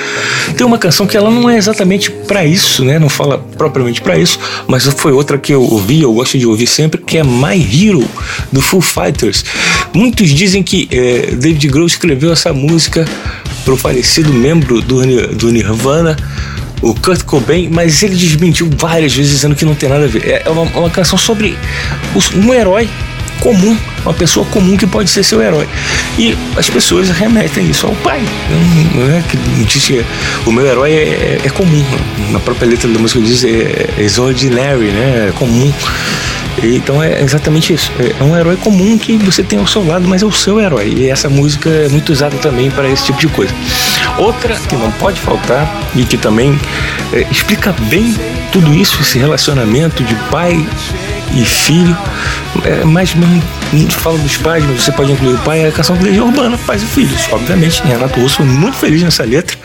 Tem 0.56 0.66
uma 0.66 0.78
canção 0.78 1.06
que 1.06 1.16
ela 1.16 1.30
não 1.30 1.48
é 1.48 1.56
exatamente 1.56 2.10
para 2.10 2.44
isso, 2.44 2.82
né? 2.84 2.98
Não 2.98 3.10
fala 3.10 3.38
propriamente 3.38 4.00
para 4.00 4.18
isso, 4.18 4.38
mas 4.66 4.86
foi 4.86 5.12
outra 5.12 5.36
que 5.36 5.52
eu 5.52 5.62
ouvi, 5.62 6.00
eu 6.00 6.12
gosto 6.14 6.38
de 6.38 6.46
ouvir 6.46 6.66
sempre, 6.66 7.00
que 7.00 7.18
é 7.18 7.22
My 7.22 7.60
Hero 7.60 8.08
do 8.50 8.62
Foo 8.62 8.80
Fighters. 8.80 9.44
Muitos 9.92 10.30
dizem 10.30 10.62
que 10.62 10.88
é, 10.90 11.34
David 11.34 11.68
Grohl 11.68 11.86
escreveu 11.86 12.32
essa 12.32 12.52
música 12.52 13.04
para 13.64 13.74
o 13.74 13.76
falecido 13.76 14.32
membro 14.32 14.80
do, 14.80 15.02
do 15.34 15.50
Nirvana 15.50 16.16
o 16.82 16.94
Kurt 16.94 17.24
Cobain, 17.24 17.68
mas 17.70 18.02
ele 18.02 18.16
desmentiu 18.16 18.70
várias 18.78 19.14
vezes 19.14 19.32
dizendo 19.32 19.54
que 19.54 19.66
não 19.66 19.74
tem 19.74 19.88
nada 19.88 20.04
a 20.04 20.08
ver. 20.08 20.42
É 20.46 20.48
uma, 20.48 20.62
uma 20.62 20.88
canção 20.88 21.18
sobre 21.18 21.54
um 22.34 22.54
herói 22.54 22.88
comum, 23.40 23.76
uma 24.04 24.14
pessoa 24.14 24.46
comum 24.46 24.76
que 24.76 24.86
pode 24.86 25.10
ser 25.10 25.24
seu 25.24 25.42
herói. 25.42 25.68
E 26.18 26.36
as 26.56 26.68
pessoas 26.68 27.08
remetem 27.10 27.68
isso 27.68 27.86
ao 27.86 27.94
pai. 27.96 28.20
Né? 28.94 29.24
Que 29.28 29.36
que 29.80 30.04
o 30.46 30.52
meu 30.52 30.66
herói 30.66 30.92
é, 30.92 31.40
é, 31.44 31.48
comum. 31.50 31.84
Na 32.30 32.38
própria 32.38 32.68
letra 32.68 32.88
da 32.88 32.98
música 32.98 33.20
diz 33.20 33.44
é, 33.44 33.88
é 33.98 34.20
ordinary, 34.20 34.86
né? 34.86 35.28
É 35.28 35.32
comum. 35.32 35.72
Então 36.62 37.02
é 37.02 37.22
exatamente 37.22 37.72
isso. 37.72 37.90
É 37.98 38.22
um 38.22 38.36
herói 38.36 38.56
comum 38.56 38.98
que 38.98 39.16
você 39.16 39.42
tem 39.42 39.58
ao 39.58 39.66
seu 39.66 39.86
lado, 39.86 40.06
mas 40.06 40.22
é 40.22 40.26
o 40.26 40.32
seu 40.32 40.60
herói. 40.60 40.94
E 40.96 41.08
essa 41.08 41.28
música 41.28 41.68
é 41.70 41.88
muito 41.88 42.12
usada 42.12 42.36
também 42.36 42.70
para 42.70 42.88
esse 42.88 43.04
tipo 43.04 43.18
de 43.18 43.28
coisa. 43.28 43.54
Outra 44.18 44.54
que 44.56 44.76
não 44.76 44.90
pode 44.92 45.20
faltar 45.20 45.90
e 45.94 46.04
que 46.04 46.16
também 46.16 46.58
é, 47.12 47.26
explica 47.30 47.74
bem 47.88 48.14
tudo 48.52 48.74
isso, 48.74 49.00
esse 49.00 49.18
relacionamento 49.18 50.02
de 50.04 50.14
pai 50.30 50.66
e 51.34 51.44
filho, 51.44 51.96
é 52.64 52.84
mais 52.84 53.14
mesmo 53.14 53.42
fala 53.90 54.18
dos 54.18 54.36
pais, 54.36 54.64
mas 54.64 54.82
você 54.82 54.92
pode 54.92 55.12
incluir 55.12 55.34
o 55.34 55.38
pai, 55.38 55.60
é 55.60 55.68
a 55.68 55.72
canção 55.72 55.96
do 55.96 56.04
Legião 56.04 56.26
Urbana, 56.26 56.58
pais 56.66 56.82
e 56.82 56.86
filhos. 56.86 57.20
Obviamente, 57.30 57.82
Renato 57.82 58.20
Russo 58.20 58.42
muito 58.42 58.76
feliz 58.76 59.02
nessa 59.02 59.24
letra. 59.24 59.56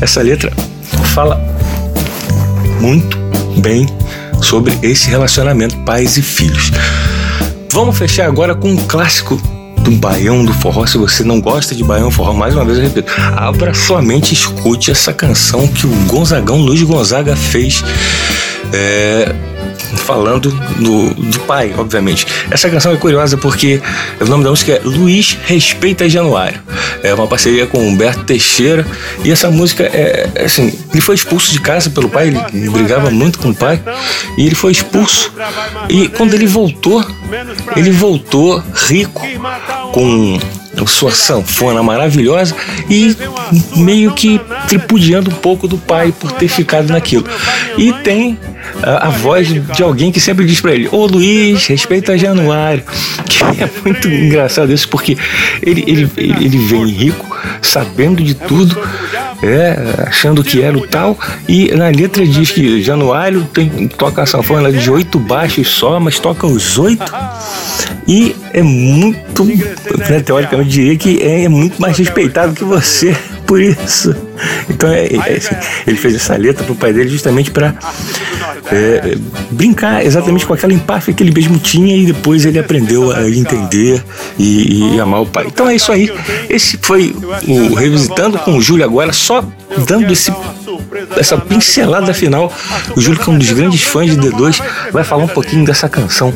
Essa 0.00 0.22
letra 0.22 0.52
fala 1.14 1.40
muito 2.80 3.18
bem 3.58 3.86
sobre 4.42 4.78
esse 4.82 5.08
relacionamento 5.08 5.76
pais 5.80 6.16
e 6.16 6.22
filhos. 6.22 6.70
Vamos 7.70 7.96
fechar 7.98 8.26
agora 8.26 8.54
com 8.54 8.70
um 8.70 8.76
clássico 8.76 9.40
do 9.78 9.90
Baião 9.90 10.44
do 10.44 10.54
Forró. 10.54 10.86
Se 10.86 10.96
você 10.96 11.22
não 11.22 11.40
gosta 11.40 11.74
de 11.74 11.84
Baião 11.84 12.10
Forró, 12.10 12.32
mais 12.32 12.54
uma 12.54 12.64
vez 12.64 12.78
eu 12.78 12.84
repito, 12.84 13.12
abra 13.36 13.74
sua 13.74 14.00
mente 14.00 14.30
e 14.30 14.34
escute 14.34 14.90
essa 14.90 15.12
canção 15.12 15.66
que 15.68 15.86
o 15.86 15.90
Gonzagão 16.06 16.58
Luiz 16.58 16.82
Gonzaga 16.82 17.36
fez. 17.36 17.84
É, 18.72 19.34
falando 20.04 20.50
do, 20.50 21.14
do 21.14 21.40
pai, 21.40 21.74
obviamente. 21.76 22.26
Essa 22.50 22.68
canção 22.68 22.92
é 22.92 22.96
curiosa 22.96 23.36
porque 23.36 23.80
o 24.20 24.26
nome 24.26 24.44
da 24.44 24.50
música 24.50 24.72
é 24.72 24.80
Luiz 24.84 25.36
Respeita 25.44 26.08
Januário. 26.08 26.60
É 27.02 27.12
uma 27.14 27.26
parceria 27.26 27.66
com 27.66 27.78
Humberto 27.78 28.24
Teixeira 28.24 28.86
e 29.24 29.32
essa 29.32 29.50
música 29.50 29.84
é 29.84 30.28
assim, 30.44 30.78
ele 30.92 31.00
foi 31.00 31.14
expulso 31.14 31.50
de 31.50 31.60
casa 31.60 31.90
pelo 31.90 32.08
pai, 32.08 32.28
ele 32.28 32.70
brigava 32.70 33.10
muito 33.10 33.38
com 33.38 33.50
o 33.50 33.54
pai 33.54 33.82
e 34.36 34.46
ele 34.46 34.54
foi 34.54 34.72
expulso. 34.72 35.32
E 35.88 36.08
quando 36.08 36.34
ele 36.34 36.46
voltou, 36.46 37.04
ele 37.76 37.90
voltou 37.90 38.62
rico 38.74 39.22
com 39.92 40.38
sua 40.86 41.12
sanfona 41.12 41.82
maravilhosa 41.82 42.54
e 42.88 43.16
meio 43.76 44.12
que 44.12 44.40
tripudiando 44.68 45.30
um 45.30 45.34
pouco 45.34 45.68
do 45.68 45.78
pai 45.78 46.12
por 46.18 46.32
ter 46.32 46.48
ficado 46.48 46.88
naquilo. 46.92 47.24
E 47.78 47.92
tem 47.92 48.38
a, 48.82 49.08
a 49.08 49.10
voz 49.10 49.48
de 49.48 49.82
alguém 49.82 50.10
que 50.10 50.20
sempre 50.20 50.44
diz 50.44 50.60
para 50.60 50.72
ele: 50.72 50.88
Ô 50.90 51.06
Luiz, 51.06 51.66
respeita 51.66 52.16
Januário. 52.18 52.84
Que 53.34 53.62
é 53.62 53.70
muito 53.84 54.08
engraçado 54.08 54.72
isso, 54.72 54.88
porque 54.88 55.18
ele, 55.60 55.84
ele, 55.86 56.10
ele 56.16 56.58
vem 56.66 56.86
rico, 56.86 57.36
sabendo 57.60 58.22
de 58.22 58.32
tudo, 58.32 58.80
é, 59.44 60.04
achando 60.06 60.42
que 60.42 60.62
era 60.62 60.76
o 60.76 60.86
tal, 60.86 61.18
e 61.48 61.70
na 61.72 61.88
letra 61.88 62.26
diz 62.26 62.50
que 62.50 62.82
Januário 62.82 63.44
tem, 63.52 63.88
toca 63.88 64.22
a 64.22 64.26
sanfona 64.26 64.72
de 64.72 64.90
oito 64.90 65.18
baixos 65.18 65.68
só, 65.68 66.00
mas 66.00 66.18
toca 66.18 66.46
os 66.46 66.78
oito. 66.78 67.12
E 68.06 68.34
é 68.52 68.62
muito, 68.62 69.44
né, 69.44 70.20
teoricamente, 70.24 70.70
diria 70.70 70.96
que 70.96 71.22
é 71.22 71.48
muito 71.48 71.80
mais 71.80 71.96
respeitado 71.96 72.54
que 72.54 72.64
você 72.64 73.16
por 73.46 73.60
isso. 73.60 74.14
Então 74.68 74.90
é, 74.90 75.06
é 75.06 75.40
ele 75.86 75.96
fez 75.96 76.14
essa 76.14 76.36
letra 76.36 76.64
pro 76.64 76.74
pai 76.74 76.92
dele 76.92 77.08
justamente 77.08 77.50
para 77.50 77.74
é, 78.72 79.16
brincar 79.50 80.04
exatamente 80.04 80.46
com 80.46 80.54
aquela 80.54 80.72
empáfia 80.72 81.14
que 81.14 81.22
ele 81.22 81.32
mesmo 81.32 81.58
tinha 81.58 81.96
e 81.96 82.06
depois 82.06 82.44
ele 82.44 82.58
aprendeu 82.58 83.12
a 83.12 83.28
entender 83.28 84.02
e, 84.38 84.94
e, 84.94 85.00
amar 85.00 85.22
o 85.22 85.26
pai. 85.26 85.46
Então 85.46 85.68
é 85.68 85.76
isso 85.76 85.92
aí. 85.92 86.12
Esse 86.48 86.78
foi 86.80 87.14
o 87.46 87.74
Revisitando 87.74 88.38
com 88.38 88.56
o 88.56 88.62
Júlio 88.62 88.84
agora, 88.84 89.12
só 89.12 89.44
dando 89.86 90.10
esse 90.12 90.32
essa 91.16 91.36
pincelada 91.36 92.14
final. 92.14 92.52
O 92.96 93.00
Júlio, 93.00 93.20
que 93.20 93.28
é 93.28 93.32
um 93.32 93.38
dos 93.38 93.50
grandes 93.50 93.82
fãs 93.82 94.10
de 94.10 94.16
D2, 94.16 94.62
vai 94.92 95.04
falar 95.04 95.24
um 95.24 95.28
pouquinho 95.28 95.64
dessa 95.64 95.88
canção 95.88 96.32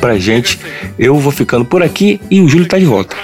pra 0.00 0.18
gente. 0.18 0.58
Eu 0.98 1.18
vou 1.18 1.32
ficando 1.32 1.64
por 1.64 1.82
aqui 1.82 2.20
e 2.30 2.40
o 2.40 2.48
Júlio 2.48 2.66
tá 2.66 2.78
de 2.78 2.84
volta. 2.84 3.16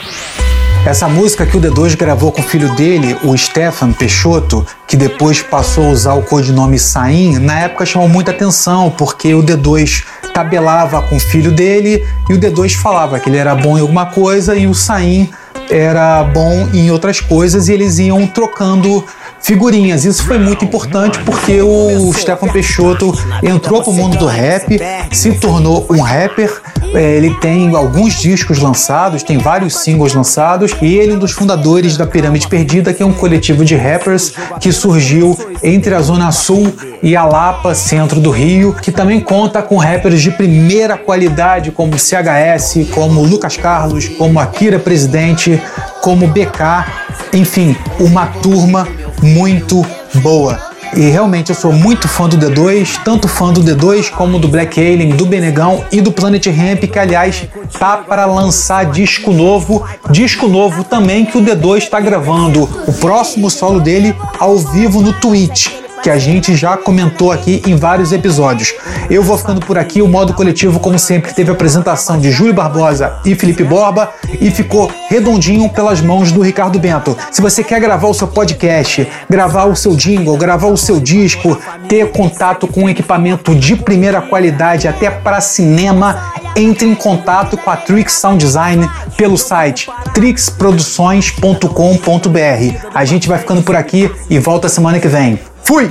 Essa 0.84 1.08
música 1.08 1.46
que 1.46 1.56
o 1.56 1.60
D2 1.60 1.96
gravou 1.96 2.32
com 2.32 2.40
o 2.40 2.44
filho 2.44 2.68
dele, 2.74 3.16
o 3.22 3.38
Stefan 3.38 3.92
Peixoto, 3.92 4.66
que 4.84 4.96
depois 4.96 5.40
passou 5.40 5.84
a 5.86 5.90
usar 5.90 6.14
o 6.14 6.22
codinome 6.22 6.76
Sain, 6.76 7.38
na 7.38 7.60
época 7.60 7.86
chamou 7.86 8.08
muita 8.08 8.32
atenção, 8.32 8.90
porque 8.90 9.32
o 9.32 9.44
D2 9.44 10.04
tabelava 10.34 11.00
com 11.02 11.16
o 11.16 11.20
filho 11.20 11.52
dele 11.52 12.04
e 12.28 12.34
o 12.34 12.38
D2 12.38 12.74
falava 12.74 13.20
que 13.20 13.30
ele 13.30 13.36
era 13.36 13.54
bom 13.54 13.78
em 13.78 13.80
alguma 13.80 14.06
coisa 14.06 14.56
e 14.56 14.66
o 14.66 14.74
Sain 14.74 15.30
era 15.70 16.24
bom 16.24 16.68
em 16.74 16.90
outras 16.90 17.20
coisas 17.20 17.68
e 17.68 17.72
eles 17.72 17.98
iam 17.98 18.26
trocando 18.26 19.04
figurinhas. 19.40 20.04
Isso 20.04 20.24
foi 20.24 20.38
muito 20.38 20.64
importante 20.64 21.18
porque 21.20 21.60
o 21.60 22.12
Stefan 22.12 22.48
Peixoto 22.48 23.12
entrou 23.42 23.82
para 23.82 23.90
o 23.90 23.94
mundo 23.94 24.16
do 24.16 24.26
rap, 24.26 24.78
se 25.10 25.32
tornou 25.32 25.86
um 25.90 26.00
rapper. 26.00 26.60
É, 26.94 27.16
ele 27.16 27.34
tem 27.40 27.74
alguns 27.74 28.20
discos 28.20 28.58
lançados, 28.58 29.22
tem 29.22 29.38
vários 29.38 29.76
singles 29.76 30.14
lançados 30.14 30.72
e 30.82 30.94
ele 30.94 31.12
é 31.12 31.14
um 31.16 31.18
dos 31.18 31.32
fundadores 31.32 31.96
da 31.96 32.06
Pirâmide 32.06 32.46
Perdida, 32.46 32.92
que 32.92 33.02
é 33.02 33.06
um 33.06 33.12
coletivo 33.12 33.64
de 33.64 33.74
rappers 33.74 34.34
que 34.60 34.70
surgiu 34.70 35.38
entre 35.62 35.94
a 35.94 36.00
Zona 36.00 36.30
Sul 36.32 36.72
e 37.02 37.16
a 37.16 37.24
Lapa, 37.24 37.74
centro 37.74 38.20
do 38.20 38.30
Rio, 38.30 38.74
que 38.74 38.92
também 38.92 39.20
conta 39.20 39.62
com 39.62 39.76
rappers 39.76 40.20
de 40.20 40.30
primeira 40.30 40.98
qualidade 40.98 41.70
como 41.70 41.98
CHS, 41.98 42.88
como 42.90 43.22
Lucas 43.22 43.56
Carlos, 43.56 44.08
como 44.08 44.38
Akira 44.38 44.78
Presidente, 44.78 45.60
como 46.02 46.26
BK, 46.26 46.84
enfim, 47.32 47.76
uma 47.98 48.26
turma 48.26 48.86
muito 49.20 49.84
boa. 50.14 50.72
E 50.94 51.08
realmente 51.08 51.48
eu 51.48 51.56
sou 51.56 51.72
muito 51.72 52.06
fã 52.06 52.28
do 52.28 52.36
D2, 52.36 53.00
tanto 53.02 53.26
fã 53.26 53.50
do 53.50 53.62
D2 53.62 54.10
como 54.10 54.38
do 54.38 54.46
Black 54.46 54.78
Alien, 54.78 55.16
do 55.16 55.24
Benegão 55.24 55.84
e 55.90 56.02
do 56.02 56.12
Planet 56.12 56.46
Ramp, 56.48 56.84
que 56.84 56.98
aliás 56.98 57.48
tá 57.78 57.96
para 57.96 58.26
lançar 58.26 58.90
disco 58.90 59.32
novo, 59.32 59.86
disco 60.10 60.48
novo 60.48 60.84
também 60.84 61.24
que 61.24 61.38
o 61.38 61.42
D2 61.42 61.78
está 61.78 61.98
gravando 61.98 62.68
o 62.86 62.92
próximo 62.92 63.50
solo 63.50 63.80
dele 63.80 64.14
ao 64.38 64.58
vivo 64.58 65.00
no 65.00 65.14
Twitch 65.14 65.81
que 66.02 66.10
a 66.10 66.18
gente 66.18 66.56
já 66.56 66.76
comentou 66.76 67.30
aqui 67.30 67.62
em 67.66 67.76
vários 67.76 68.12
episódios. 68.12 68.74
Eu 69.08 69.22
vou 69.22 69.38
ficando 69.38 69.64
por 69.64 69.78
aqui. 69.78 70.02
O 70.02 70.08
modo 70.08 70.34
coletivo, 70.34 70.80
como 70.80 70.98
sempre, 70.98 71.32
teve 71.32 71.50
a 71.50 71.54
apresentação 71.54 72.18
de 72.18 72.30
Júlio 72.30 72.52
Barbosa 72.52 73.14
e 73.24 73.34
Felipe 73.34 73.62
Borba 73.62 74.10
e 74.40 74.50
ficou 74.50 74.90
redondinho 75.08 75.68
pelas 75.68 76.00
mãos 76.00 76.32
do 76.32 76.42
Ricardo 76.42 76.78
Bento. 76.78 77.16
Se 77.30 77.40
você 77.40 77.62
quer 77.62 77.80
gravar 77.80 78.08
o 78.08 78.14
seu 78.14 78.26
podcast, 78.26 79.08
gravar 79.30 79.66
o 79.66 79.76
seu 79.76 79.94
jingle, 79.94 80.36
gravar 80.36 80.68
o 80.68 80.76
seu 80.76 80.98
disco, 80.98 81.56
ter 81.88 82.10
contato 82.10 82.66
com 82.66 82.82
um 82.82 82.88
equipamento 82.88 83.54
de 83.54 83.76
primeira 83.76 84.20
qualidade 84.20 84.88
até 84.88 85.10
para 85.10 85.40
cinema, 85.40 86.32
entre 86.56 86.88
em 86.88 86.94
contato 86.94 87.56
com 87.56 87.70
a 87.70 87.76
Trix 87.76 88.14
Sound 88.14 88.44
Design 88.44 88.88
pelo 89.16 89.38
site 89.38 89.88
trixproduções.com.br. 90.14 92.88
A 92.94 93.04
gente 93.04 93.28
vai 93.28 93.38
ficando 93.38 93.62
por 93.62 93.76
aqui 93.76 94.10
e 94.28 94.38
volta 94.38 94.68
semana 94.68 94.98
que 94.98 95.08
vem. 95.08 95.51
Fui! 95.64 95.88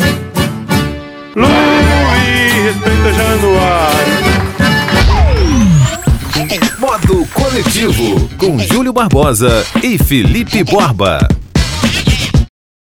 Luiz, 1.35 2.63
respeita 2.63 3.13
Januário. 3.13 4.21
Modo 6.79 7.25
Coletivo, 7.33 8.29
com 8.37 8.57
Júlio 8.59 8.91
Barbosa 8.91 9.65
e 9.83 9.97
Felipe 9.97 10.63
Borba. 10.63 11.19